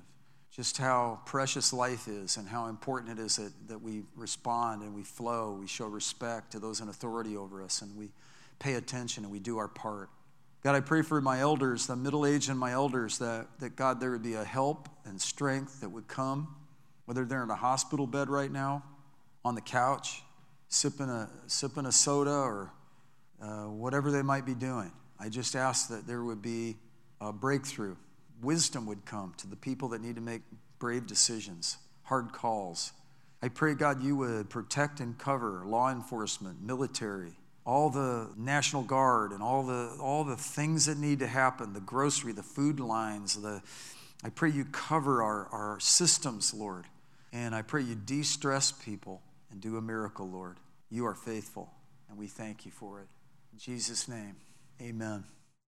just 0.60 0.76
how 0.76 1.18
precious 1.24 1.72
life 1.72 2.06
is 2.06 2.36
and 2.36 2.46
how 2.46 2.66
important 2.66 3.18
it 3.18 3.22
is 3.22 3.36
that, 3.36 3.50
that 3.66 3.80
we 3.80 4.02
respond 4.14 4.82
and 4.82 4.94
we 4.94 5.02
flow, 5.02 5.56
we 5.58 5.66
show 5.66 5.86
respect 5.86 6.52
to 6.52 6.58
those 6.58 6.80
in 6.80 6.88
authority 6.90 7.34
over 7.34 7.62
us, 7.62 7.80
and 7.80 7.96
we 7.96 8.10
pay 8.58 8.74
attention 8.74 9.24
and 9.24 9.32
we 9.32 9.38
do 9.38 9.56
our 9.56 9.68
part. 9.68 10.10
God, 10.62 10.74
I 10.74 10.80
pray 10.80 11.00
for 11.00 11.18
my 11.22 11.40
elders, 11.40 11.86
the 11.86 11.96
middle 11.96 12.26
aged 12.26 12.50
and 12.50 12.58
my 12.58 12.72
elders, 12.72 13.16
that, 13.20 13.46
that 13.60 13.74
God, 13.74 14.00
there 14.00 14.10
would 14.10 14.22
be 14.22 14.34
a 14.34 14.44
help 14.44 14.90
and 15.06 15.18
strength 15.18 15.80
that 15.80 15.88
would 15.88 16.08
come, 16.08 16.54
whether 17.06 17.24
they're 17.24 17.42
in 17.42 17.48
a 17.48 17.54
hospital 17.54 18.06
bed 18.06 18.28
right 18.28 18.52
now, 18.52 18.84
on 19.46 19.54
the 19.54 19.62
couch, 19.62 20.22
sipping 20.68 21.08
a, 21.08 21.30
sipping 21.46 21.86
a 21.86 21.92
soda, 21.92 22.32
or 22.32 22.70
uh, 23.40 23.62
whatever 23.62 24.10
they 24.10 24.20
might 24.20 24.44
be 24.44 24.54
doing. 24.54 24.92
I 25.18 25.30
just 25.30 25.56
ask 25.56 25.88
that 25.88 26.06
there 26.06 26.22
would 26.22 26.42
be 26.42 26.76
a 27.18 27.32
breakthrough 27.32 27.96
wisdom 28.42 28.86
would 28.86 29.04
come 29.04 29.34
to 29.38 29.46
the 29.46 29.56
people 29.56 29.88
that 29.88 30.00
need 30.00 30.16
to 30.16 30.20
make 30.20 30.42
brave 30.78 31.06
decisions, 31.06 31.78
hard 32.04 32.32
calls. 32.32 32.92
I 33.42 33.48
pray, 33.48 33.74
God, 33.74 34.02
you 34.02 34.16
would 34.16 34.50
protect 34.50 35.00
and 35.00 35.18
cover 35.18 35.62
law 35.66 35.90
enforcement, 35.90 36.62
military, 36.62 37.32
all 37.64 37.90
the 37.90 38.30
National 38.36 38.82
Guard, 38.82 39.32
and 39.32 39.42
all 39.42 39.64
the, 39.64 39.96
all 40.00 40.24
the 40.24 40.36
things 40.36 40.86
that 40.86 40.98
need 40.98 41.20
to 41.20 41.26
happen 41.26 41.72
the 41.72 41.80
grocery, 41.80 42.32
the 42.32 42.42
food 42.42 42.80
lines. 42.80 43.40
The, 43.40 43.62
I 44.24 44.28
pray 44.30 44.50
you 44.50 44.64
cover 44.66 45.22
our, 45.22 45.46
our 45.52 45.80
systems, 45.80 46.52
Lord. 46.52 46.86
And 47.32 47.54
I 47.54 47.62
pray 47.62 47.82
you 47.82 47.94
de 47.94 48.22
stress 48.22 48.72
people 48.72 49.22
and 49.50 49.60
do 49.60 49.76
a 49.76 49.82
miracle, 49.82 50.28
Lord. 50.28 50.56
You 50.90 51.06
are 51.06 51.14
faithful, 51.14 51.70
and 52.08 52.18
we 52.18 52.26
thank 52.26 52.66
you 52.66 52.72
for 52.72 53.00
it. 53.00 53.06
In 53.52 53.58
Jesus' 53.58 54.08
name, 54.08 54.36
amen. 54.80 55.24